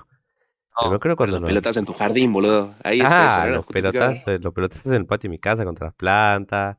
No, 0.81 1.00
pero 1.00 1.15
cuando 1.15 1.34
los 1.34 1.41
nos... 1.41 1.48
pelotazos 1.50 1.77
en 1.77 1.86
tu 1.86 1.93
jardín, 1.93 2.31
boludo. 2.31 2.74
Ahí 2.84 3.00
es 3.01 3.05
eso, 3.05 3.13
Ah, 3.15 3.38
no 3.39 3.46
era 3.48 3.55
los 3.58 3.65
pelotazos, 3.67 4.41
los 4.41 4.53
pelotazos 4.53 4.86
en 4.88 4.93
el 4.93 5.05
patio 5.05 5.27
de 5.27 5.31
mi 5.31 5.39
casa 5.39 5.65
contra 5.65 5.88
las 5.88 5.96
plantas, 5.96 6.77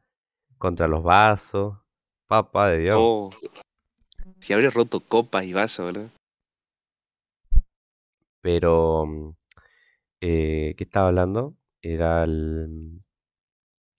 contra 0.58 0.88
los 0.88 1.02
vasos, 1.02 1.76
papá 2.26 2.68
de 2.70 2.78
Dios. 2.78 2.96
Oh, 2.98 3.30
si 4.38 4.52
habría 4.52 4.70
roto 4.70 5.00
copas 5.00 5.44
y 5.44 5.52
vasos, 5.52 5.86
boludo. 5.92 6.10
Pero, 8.40 9.04
mm, 9.06 9.30
eh, 10.22 10.74
¿qué 10.76 10.84
estaba 10.84 11.08
hablando? 11.08 11.54
Era 11.82 12.24
el... 12.24 13.02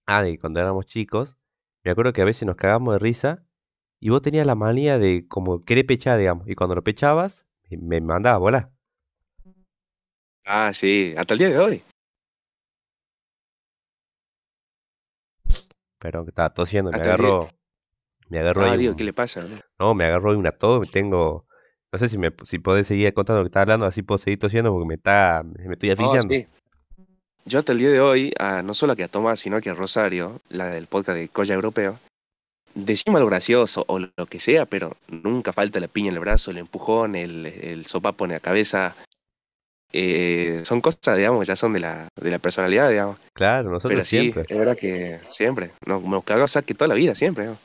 Ah, 0.05 0.23
de 0.23 0.38
cuando 0.38 0.59
éramos 0.59 0.85
chicos, 0.85 1.38
me 1.83 1.91
acuerdo 1.91 2.13
que 2.13 2.21
a 2.21 2.25
veces 2.25 2.45
nos 2.45 2.55
cagamos 2.55 2.93
de 2.93 3.00
risa 3.00 3.45
y 4.00 4.09
vos 4.09 4.21
tenías 4.21 4.45
la 4.45 4.55
manía 4.55 4.97
de 5.00 5.27
como 5.27 5.63
querer 5.63 5.85
pechar, 5.85 6.19
digamos, 6.19 6.47
y 6.47 6.55
cuando 6.55 6.75
lo 6.75 6.83
pechabas, 6.83 7.47
me 7.69 7.77
me 7.77 8.01
mandaba 8.01 8.35
a 8.35 8.39
volar. 8.39 8.71
Ah, 10.45 10.71
sí, 10.73 11.13
hasta 11.17 11.33
el 11.33 11.38
día 11.39 11.50
de 11.50 11.59
hoy. 11.59 11.83
Perdón, 16.00 16.25
que 16.25 16.29
estaba 16.31 16.53
tosiendo, 16.53 16.91
me 16.91 16.97
agarró, 16.97 17.50
me 18.29 18.39
agarró 18.39 18.63
Ah, 18.63 18.71
ahí 18.71 18.79
digo, 18.79 18.91
un- 18.91 18.97
¿qué 18.97 19.03
le 19.03 19.13
pasa? 19.13 19.45
No, 19.79 19.93
me 19.93 20.05
agarró 20.05 20.31
ahí 20.31 20.38
una 20.38 20.51
tos, 20.51 20.89
tengo... 20.89 21.47
No 21.93 22.00
sé 22.00 22.07
si 22.07 22.17
me 22.17 22.33
si 22.45 22.57
podés 22.57 22.88
seguir 22.88 23.13
contando 23.13 23.39
lo 23.39 23.43
que 23.45 23.50
estaba 23.50 23.63
hablando, 23.63 23.85
así 23.85 24.01
puedo 24.01 24.17
seguir 24.17 24.39
tosiendo 24.39 24.71
porque 24.71 24.88
me 24.88 24.93
está, 24.95 25.43
me 25.43 25.73
estoy 25.73 25.89
asfixiando. 25.91 26.33
sí. 26.33 26.47
Yo 27.45 27.60
hasta 27.60 27.71
el 27.71 27.79
día 27.79 27.89
de 27.89 28.00
hoy, 28.00 28.33
a, 28.39 28.62
no 28.62 28.74
solo 28.74 28.95
que 28.95 29.03
a 29.03 29.07
Tomás, 29.07 29.39
sino 29.39 29.60
que 29.62 29.69
a 29.69 29.74
Rosario, 29.74 30.39
la 30.50 30.67
del 30.67 30.88
podcast 30.88 31.17
de 31.17 31.29
Colla 31.29 31.55
Europeo, 31.55 32.00
decimos 32.75 33.17
algo 33.17 33.29
gracioso 33.29 33.83
o 33.88 34.00
lo 34.00 34.25
que 34.29 34.39
sea, 34.39 34.65
pero 34.65 34.95
nunca 35.10 35.51
falta 35.51 35.79
la 35.79 35.88
piña 35.88 36.10
en 36.10 36.15
el 36.15 36.19
brazo, 36.19 36.51
el 36.51 36.57
empujón, 36.57 37.15
el, 37.15 37.45
el 37.45 37.86
sopapo 37.86 38.25
en 38.25 38.31
la 38.31 38.39
cabeza. 38.39 38.95
Eh, 39.93 40.62
son 40.63 40.79
cosas, 40.79 41.17
digamos, 41.17 41.45
ya 41.48 41.55
son 41.55 41.74
de 41.74 41.81
la, 41.81 42.07
de 42.15 42.31
la 42.31 42.39
personalidad, 42.39 42.89
digamos. 42.89 43.17
Claro, 43.33 43.71
nosotros 43.71 43.89
Pero 43.91 44.05
sí, 44.05 44.19
siempre. 44.19 44.45
es 44.48 44.57
verdad 44.57 44.77
que 44.77 45.19
siempre. 45.29 45.71
Nos, 45.86 46.01
nos 46.03 46.24
cagamos 46.24 46.51
saque 46.51 46.74
toda 46.74 46.87
la 46.87 46.94
vida, 46.94 47.13
siempre. 47.15 47.46
¿no? 47.46 47.57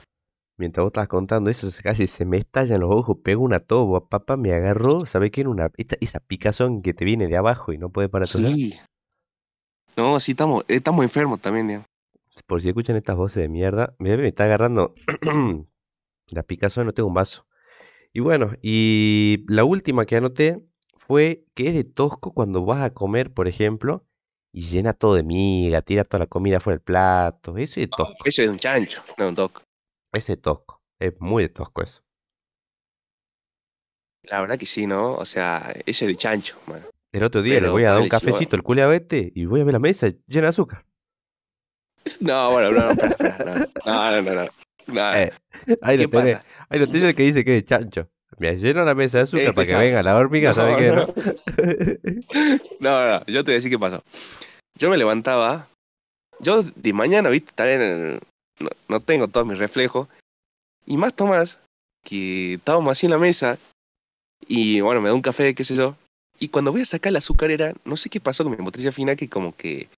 Mientras 0.58 0.82
vos 0.82 0.88
estabas 0.88 1.08
contando 1.08 1.50
eso, 1.50 1.68
casi 1.82 2.06
se 2.06 2.24
me 2.24 2.38
estallan 2.38 2.80
los 2.80 2.90
ojos, 2.90 3.18
pego 3.22 3.42
una 3.42 3.60
toba, 3.60 4.08
papá 4.08 4.36
me 4.36 4.54
agarró, 4.54 5.04
¿sabés 5.04 5.30
qué 5.30 5.42
era 5.42 5.50
una 5.50 5.70
esa, 5.76 5.96
esa 6.00 6.18
picazón 6.18 6.80
que 6.82 6.94
te 6.94 7.04
viene 7.04 7.28
de 7.28 7.36
abajo 7.36 7.72
y 7.72 7.78
no 7.78 7.90
puedes 7.90 8.10
parar? 8.10 8.26
Sí. 8.26 8.74
No, 9.96 10.20
sí, 10.20 10.32
estamos, 10.32 10.64
estamos 10.68 11.04
enfermos 11.04 11.40
también, 11.40 11.68
digamos. 11.68 11.88
Por 12.46 12.60
si 12.60 12.68
escuchan 12.68 12.96
estas 12.96 13.16
voces 13.16 13.42
de 13.42 13.48
mierda, 13.48 13.94
me, 13.98 14.16
me 14.16 14.28
está 14.28 14.44
agarrando 14.44 14.94
la 16.28 16.42
picazón, 16.42 16.86
no 16.86 16.92
tengo 16.92 17.08
un 17.08 17.14
vaso. 17.14 17.46
Y 18.12 18.20
bueno, 18.20 18.52
y 18.62 19.44
la 19.48 19.64
última 19.64 20.04
que 20.06 20.16
anoté 20.16 20.62
fue 20.94 21.46
que 21.54 21.68
es 21.68 21.74
de 21.74 21.84
tosco 21.84 22.32
cuando 22.32 22.64
vas 22.64 22.82
a 22.82 22.92
comer, 22.92 23.32
por 23.32 23.48
ejemplo, 23.48 24.06
y 24.52 24.62
llena 24.62 24.92
todo 24.92 25.14
de 25.14 25.22
miga, 25.22 25.82
tira 25.82 26.04
toda 26.04 26.20
la 26.20 26.26
comida 26.26 26.60
fuera 26.60 26.76
del 26.76 26.82
plato. 26.84 27.56
Eso 27.56 27.80
es 27.80 27.86
de 27.86 27.88
tosco, 27.88 28.24
Eso 28.24 28.42
es 28.42 28.48
un 28.48 28.58
chancho, 28.58 29.02
no 29.18 29.28
un 29.28 29.34
toc. 29.34 29.62
ese 30.12 30.34
es 30.34 30.40
tosco, 30.40 30.82
es 30.98 31.14
muy 31.20 31.44
de 31.44 31.48
tosco 31.50 31.82
eso. 31.82 32.02
La 34.24 34.40
verdad 34.40 34.58
que 34.58 34.66
sí, 34.66 34.86
¿no? 34.86 35.14
O 35.14 35.24
sea, 35.24 35.72
ese 35.86 36.04
es 36.04 36.08
de 36.08 36.16
chancho, 36.16 36.58
man. 36.66 36.84
El 37.16 37.24
otro 37.24 37.42
día 37.42 37.60
le 37.60 37.68
voy 37.68 37.84
a 37.84 37.90
dar 37.92 37.96
un 38.00 38.08
vos- 38.08 38.10
cafecito 38.10 38.56
al 38.56 38.62
culiao 38.62 38.92
este 38.92 39.32
y 39.34 39.46
voy 39.46 39.60
a 39.60 39.64
ver 39.64 39.72
la 39.72 39.78
mesa 39.78 40.08
llena 40.26 40.42
de 40.42 40.48
azúcar. 40.48 40.84
No, 42.20 42.50
bueno, 42.50 42.70
no, 42.72 42.84
no, 42.84 42.90
espera, 42.92 43.28
espera, 43.30 43.54
no, 43.86 44.10
no, 44.10 44.22
no, 44.22 44.34
no, 44.44 44.50
no. 44.88 45.14
Eh, 45.16 45.32
ahí 45.82 45.96
¿Qué 45.96 46.02
lo 46.04 46.10
tenés, 46.10 46.38
ahí 46.68 46.78
lo 46.78 46.86
tenés 46.86 47.02
el 47.02 47.14
que 47.14 47.22
dice 47.22 47.44
que 47.44 47.56
es 47.58 47.64
chancho. 47.64 48.08
Me 48.38 48.54
lleno 48.56 48.84
la 48.84 48.94
mesa 48.94 49.16
de 49.18 49.22
azúcar 49.24 49.40
Este 49.46 49.54
para 49.54 49.66
que 49.66 49.76
venga 49.76 50.02
la 50.02 50.16
hormiga, 50.16 50.50
No, 50.50 50.54
¿sabes 50.54 50.76
qué? 50.76 50.88
no. 50.88 50.96
no? 50.96 51.06
No, 52.80 53.08
no, 53.18 53.26
yo 53.26 53.42
te 53.44 53.50
voy 53.50 53.52
a 53.52 53.56
decir 53.56 53.70
qué 53.70 53.78
pasó. 53.78 54.02
Yo 54.78 54.90
me 54.90 54.96
levantaba, 54.98 55.68
yo 56.40 56.62
de 56.62 56.92
mañana, 56.92 57.30
viste, 57.30 57.52
también 57.54 57.80
eh, 57.82 58.20
no, 58.60 58.68
no 58.88 59.00
tengo 59.00 59.28
todos 59.28 59.46
mis 59.46 59.58
reflejos. 59.58 60.06
Y 60.84 60.96
más 60.98 61.14
Tomás, 61.14 61.62
que 62.04 62.54
estábamos 62.54 62.92
así 62.92 63.06
en 63.06 63.12
la 63.12 63.18
mesa, 63.18 63.56
y 64.46 64.80
bueno, 64.82 65.00
me 65.00 65.08
da 65.08 65.14
un 65.14 65.22
café, 65.22 65.54
qué 65.54 65.64
sé 65.64 65.74
yo. 65.74 65.96
Y 66.38 66.48
cuando 66.48 66.72
voy 66.72 66.82
a 66.82 66.86
sacar 66.86 67.12
la 67.12 67.18
azucarera, 67.20 67.72
no 67.84 67.96
sé 67.96 68.08
qué 68.10 68.20
pasó 68.20 68.44
con 68.44 68.52
mi 68.56 68.62
botella 68.62 68.92
fina, 68.92 69.16
que 69.16 69.28
como 69.28 69.54
que 69.56 69.88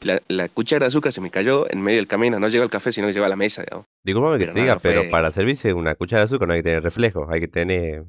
la, 0.00 0.20
la 0.28 0.48
cuchara 0.48 0.80
de 0.84 0.88
azúcar 0.88 1.12
se 1.12 1.20
me 1.20 1.30
cayó 1.30 1.70
en 1.70 1.80
medio 1.80 1.98
del 1.98 2.06
camino, 2.06 2.38
no 2.38 2.48
llegó 2.48 2.64
al 2.64 2.70
café, 2.70 2.92
sino 2.92 3.06
que 3.06 3.12
llegó 3.14 3.24
a 3.26 3.30
la 3.30 3.36
mesa, 3.36 3.62
digamos. 3.62 3.86
Disculpame 4.04 4.38
que 4.38 4.46
te 4.46 4.52
no, 4.54 4.60
diga, 4.60 4.74
no 4.74 4.80
pero 4.80 5.02
fue- 5.02 5.10
para 5.10 5.30
servirse 5.30 5.72
una 5.72 5.94
cuchara 5.94 6.20
de 6.20 6.24
azúcar 6.26 6.48
no 6.48 6.54
hay 6.54 6.60
que 6.60 6.64
tener 6.68 6.82
reflejo, 6.82 7.26
hay 7.30 7.40
que 7.40 7.48
tener. 7.48 8.04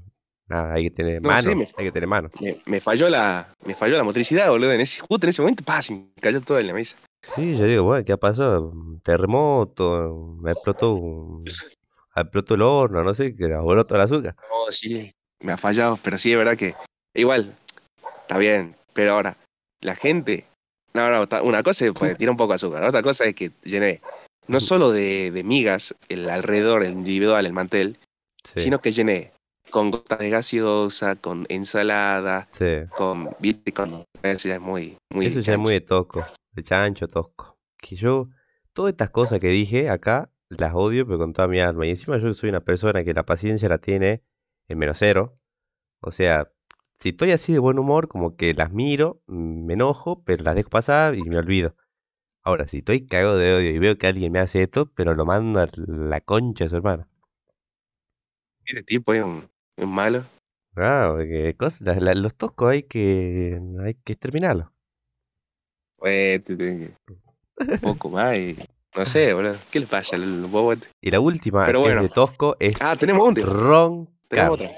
Nada, 0.49 0.73
hay 0.75 0.83
que 0.83 0.91
tener 0.91 1.21
No, 1.21 1.29
mano, 1.29 1.49
sí, 1.49 1.55
me- 1.55 1.67
hay 1.77 1.85
que 1.85 1.91
tener 1.91 2.07
mano. 2.07 2.29
Me, 2.41 2.57
me 2.65 2.79
falló 2.79 3.09
la, 3.09 3.53
me 3.65 3.73
falló 3.75 3.97
la 3.97 4.03
motricidad, 4.03 4.49
boludo. 4.49 4.71
En 4.71 4.79
ese, 4.81 5.01
justo 5.01 5.25
en 5.25 5.29
ese 5.29 5.41
momento, 5.41 5.63
pa, 5.63 5.81
se 5.81 5.93
me 5.93 6.07
cayó 6.21 6.39
todo 6.41 6.59
en 6.59 6.67
la 6.67 6.73
mesa. 6.73 6.97
Sí, 7.35 7.57
yo 7.57 7.65
digo, 7.65 7.83
bueno, 7.83 8.05
¿qué 8.05 8.17
pasó? 8.17 8.61
Un 8.69 9.01
terremoto, 9.01 10.37
me 10.41 10.51
explotó 10.51 10.93
un- 10.93 11.43
explotó 12.15 12.53
el 12.55 12.61
horno, 12.61 13.03
no 13.03 13.13
sé, 13.13 13.35
que 13.35 13.47
voló 13.57 13.85
todo 13.85 13.97
el 13.97 14.05
azúcar. 14.05 14.35
No, 14.49 14.71
sí, 14.71 15.11
me 15.41 15.51
ha 15.51 15.57
fallado, 15.57 15.97
pero 16.03 16.17
sí, 16.17 16.31
es 16.31 16.37
verdad 16.37 16.55
que 16.57 16.73
igual, 17.13 17.53
está 18.27 18.37
bien, 18.37 18.75
pero 18.93 19.13
ahora, 19.13 19.37
la 19.81 19.95
gente, 19.95 20.45
no, 20.93 21.09
no, 21.09 21.27
una 21.43 21.63
cosa 21.63 21.85
es 21.85 21.91
pues, 21.93 22.17
tirar 22.17 22.31
un 22.31 22.37
poco 22.37 22.49
de 22.49 22.55
azúcar, 22.55 22.83
otra 22.83 23.01
cosa 23.01 23.25
es 23.25 23.35
que 23.35 23.51
llené 23.63 24.01
no 24.47 24.59
solo 24.59 24.91
de, 24.91 25.31
de 25.31 25.43
migas 25.43 25.95
el 26.09 26.29
alrededor, 26.29 26.83
el 26.83 26.93
individual, 26.93 27.45
el 27.45 27.53
mantel, 27.53 27.97
Sí, 28.43 28.61
sino 28.61 28.79
que 28.79 28.91
llené 28.91 29.33
con 29.71 29.91
gotas 29.91 30.19
de 30.19 30.29
gaseosa, 30.29 31.17
con 31.17 31.45
ensalada, 31.49 32.47
sí. 32.51 32.87
con, 32.95 33.35
con, 33.73 34.05
eso 34.23 34.47
ya 34.47 34.55
es 34.55 34.61
muy, 34.61 34.97
muy 35.11 35.25
Eso 35.25 35.41
ya 35.41 35.53
es 35.53 35.59
muy 35.59 35.73
de 35.73 35.81
tosco, 35.81 36.25
de 36.53 36.63
chancho 36.63 37.09
tosco. 37.09 37.57
Que 37.77 37.97
yo, 37.97 38.29
todas 38.71 38.91
estas 38.91 39.09
cosas 39.09 39.39
que 39.39 39.49
dije 39.49 39.89
acá, 39.89 40.31
las 40.47 40.73
odio, 40.73 41.05
pero 41.05 41.17
con 41.17 41.33
toda 41.33 41.49
mi 41.49 41.59
alma. 41.59 41.85
Y 41.85 41.89
encima 41.89 42.17
yo 42.17 42.33
soy 42.33 42.49
una 42.49 42.61
persona 42.61 43.03
que 43.03 43.13
la 43.13 43.25
paciencia 43.25 43.67
la 43.67 43.79
tiene 43.79 44.23
en 44.69 44.77
menos 44.77 44.97
cero. 44.97 45.37
O 46.01 46.11
sea, 46.11 46.49
si 46.99 47.09
estoy 47.09 47.31
así 47.31 47.53
de 47.53 47.59
buen 47.59 47.79
humor, 47.79 48.07
como 48.07 48.35
que 48.35 48.53
las 48.53 48.71
miro, 48.71 49.21
mm, 49.27 49.65
me 49.65 49.73
enojo, 49.73 50.23
pero 50.23 50.43
las 50.43 50.55
dejo 50.55 50.69
pasar 50.69 51.15
y 51.15 51.23
me 51.23 51.37
olvido. 51.37 51.75
Ahora, 52.43 52.67
si 52.67 52.77
estoy 52.77 53.05
cagado 53.05 53.37
de 53.37 53.53
odio 53.55 53.71
y 53.71 53.79
veo 53.79 53.97
que 53.97 54.07
alguien 54.07 54.31
me 54.31 54.39
hace 54.39 54.63
esto, 54.63 54.91
pero 54.93 55.13
lo 55.15 55.25
mando 55.25 55.59
a 55.59 55.67
la 55.75 56.21
concha 56.21 56.63
de 56.65 56.69
su 56.69 56.77
hermana. 56.77 57.07
Este 58.65 58.83
tipo 58.83 59.13
es 59.13 59.23
un, 59.23 59.49
un 59.77 59.89
malo. 59.93 60.23
Ah, 60.75 61.09
porque 61.13 61.55
cosas, 61.57 61.81
la- 61.81 61.95
la- 61.99 62.15
los 62.15 62.35
toscos 62.35 62.69
hay 62.71 62.83
que, 62.83 63.59
hay 63.83 63.95
que 63.95 64.13
exterminarlos. 64.13 64.67
Pues, 65.97 66.41
un 66.47 66.95
poco 67.81 68.09
más 68.09 68.37
y, 68.37 68.55
no 68.95 69.05
sé, 69.05 69.33
boludo, 69.33 69.55
¿qué 69.71 69.79
le 69.79 69.87
pasa 69.87 70.15
al 70.15 70.45
bobo 70.45 70.73
este? 70.73 70.87
Y 71.01 71.11
la 71.11 71.19
última 71.19 71.65
Pero 71.65 71.89
es 71.89 72.01
de 72.01 72.09
tosco 72.09 72.55
es 72.59 72.75
Ah, 72.81 72.95
tenemos 72.95 73.27
un 73.27 73.35
roncar. 73.35 74.13
Tenemos 74.29 74.53
otra. 74.61 74.69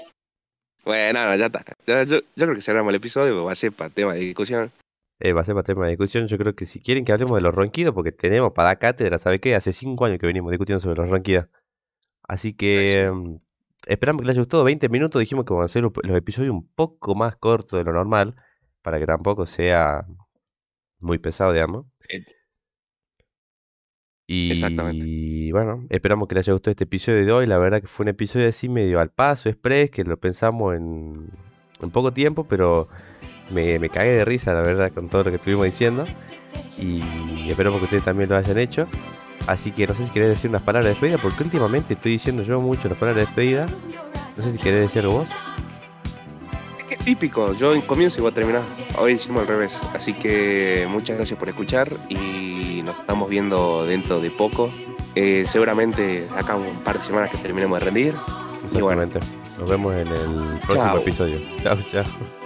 Bueno, 0.84 1.24
no, 1.26 1.36
ya 1.36 1.46
está. 1.46 1.62
Ya- 1.86 2.02
yo, 2.04 2.18
yo 2.20 2.44
creo 2.46 2.54
que 2.54 2.62
cerramos 2.62 2.90
el 2.90 2.96
episodio, 2.96 3.44
va 3.44 3.52
a 3.52 3.54
ser 3.54 3.72
para 3.72 3.90
tema 3.90 4.14
de 4.14 4.20
discusión. 4.20 4.70
Eh, 5.20 5.32
va 5.34 5.42
a 5.42 5.44
ser 5.44 5.54
para 5.54 5.64
tema 5.64 5.84
de 5.84 5.90
discusión. 5.90 6.26
Yo 6.26 6.38
creo 6.38 6.54
que 6.54 6.64
si 6.64 6.80
quieren 6.80 7.04
que 7.04 7.12
hablemos 7.12 7.34
de 7.36 7.42
los 7.42 7.54
ronquidos, 7.54 7.94
porque 7.94 8.12
tenemos 8.12 8.52
para 8.52 8.70
dar 8.70 8.78
cátedra, 8.78 9.18
¿sabe 9.18 9.38
qué? 9.38 9.54
Hace 9.54 9.72
cinco 9.72 10.06
años 10.06 10.18
que 10.18 10.26
venimos 10.26 10.50
discutiendo 10.50 10.80
sobre 10.80 11.00
los 11.02 11.10
ronquidos. 11.10 11.46
Así 12.26 12.54
que 12.54 13.10
mm, 13.12 13.36
esperamos 13.86 14.22
que 14.22 14.26
les 14.28 14.34
haya 14.34 14.40
gustado. 14.42 14.64
20 14.64 14.88
minutos. 14.88 15.20
Dijimos 15.20 15.44
que 15.44 15.52
vamos 15.52 15.64
a 15.64 15.66
hacer 15.66 15.82
los 15.82 15.92
los 16.02 16.16
episodios 16.16 16.52
un 16.52 16.66
poco 16.74 17.14
más 17.14 17.36
cortos 17.36 17.78
de 17.78 17.84
lo 17.84 17.92
normal. 17.92 18.34
para 18.82 18.98
que 18.98 19.04
tampoco 19.06 19.44
sea 19.44 20.06
muy 21.00 21.18
pesado, 21.18 21.52
digamos. 21.52 21.84
Eh, 22.08 22.24
Exactamente. 24.30 25.04
Y 25.06 25.50
bueno, 25.50 25.84
esperamos 25.90 26.28
que 26.28 26.36
les 26.36 26.46
haya 26.46 26.52
gustado 26.52 26.70
este 26.70 26.84
episodio 26.84 27.24
de 27.24 27.32
hoy. 27.32 27.46
La 27.46 27.58
verdad 27.58 27.80
que 27.80 27.88
fue 27.88 28.04
un 28.04 28.08
episodio 28.08 28.48
así 28.48 28.68
medio 28.68 29.00
al 29.00 29.10
paso, 29.10 29.48
express, 29.48 29.90
que 29.90 30.04
lo 30.04 30.16
pensamos 30.18 30.76
en, 30.76 31.30
poco 31.92 32.12
tiempo, 32.12 32.46
pero 32.48 32.88
me, 33.50 33.78
me 33.80 33.88
cagué 33.88 34.10
de 34.10 34.24
risa, 34.24 34.54
la 34.54 34.60
verdad, 34.60 34.92
con 34.92 35.08
todo 35.08 35.24
lo 35.24 35.30
que 35.30 35.36
estuvimos 35.36 35.64
diciendo. 35.64 36.04
Y 36.78 37.50
esperamos 37.50 37.80
que 37.80 37.84
ustedes 37.86 38.04
también 38.04 38.30
lo 38.30 38.36
hayan 38.36 38.58
hecho. 38.58 38.86
Así 39.46 39.72
que 39.72 39.86
no 39.86 39.94
sé 39.94 40.04
si 40.04 40.10
querés 40.10 40.28
decir 40.28 40.50
unas 40.50 40.62
palabras 40.62 40.84
de 40.84 40.90
despedida, 40.90 41.18
porque 41.18 41.42
últimamente 41.42 41.94
estoy 41.94 42.12
diciendo 42.12 42.42
yo 42.42 42.60
mucho 42.60 42.88
las 42.88 42.98
palabras 42.98 43.24
de 43.24 43.26
despedida. 43.26 43.66
No 44.36 44.44
sé 44.44 44.52
si 44.52 44.58
querés 44.58 44.82
decir 44.82 45.06
vos. 45.06 45.28
Típico, 47.10 47.54
yo 47.54 47.74
en 47.74 47.80
comienzo 47.80 48.18
y 48.18 48.22
voy 48.22 48.30
a 48.30 48.34
terminar. 48.34 48.62
Hoy 48.96 49.14
hicimos 49.14 49.40
al 49.42 49.48
revés. 49.48 49.80
Así 49.94 50.12
que 50.12 50.86
muchas 50.88 51.16
gracias 51.16 51.36
por 51.36 51.48
escuchar 51.48 51.90
y 52.08 52.82
nos 52.84 52.96
estamos 53.00 53.28
viendo 53.28 53.84
dentro 53.84 54.20
de 54.20 54.30
poco. 54.30 54.70
Eh, 55.16 55.42
seguramente 55.44 56.28
acá 56.36 56.54
un 56.54 56.72
par 56.84 56.98
de 56.98 57.02
semanas 57.04 57.30
que 57.30 57.38
terminemos 57.38 57.80
de 57.80 57.84
rendir. 57.84 58.14
Exactamente. 58.62 59.18
Nos 59.58 59.68
vemos 59.68 59.96
en 59.96 60.06
el 60.06 60.60
próximo 60.60 60.84
Chao. 60.84 60.98
episodio. 60.98 61.40
Chao, 61.64 61.78
chao. 61.90 62.39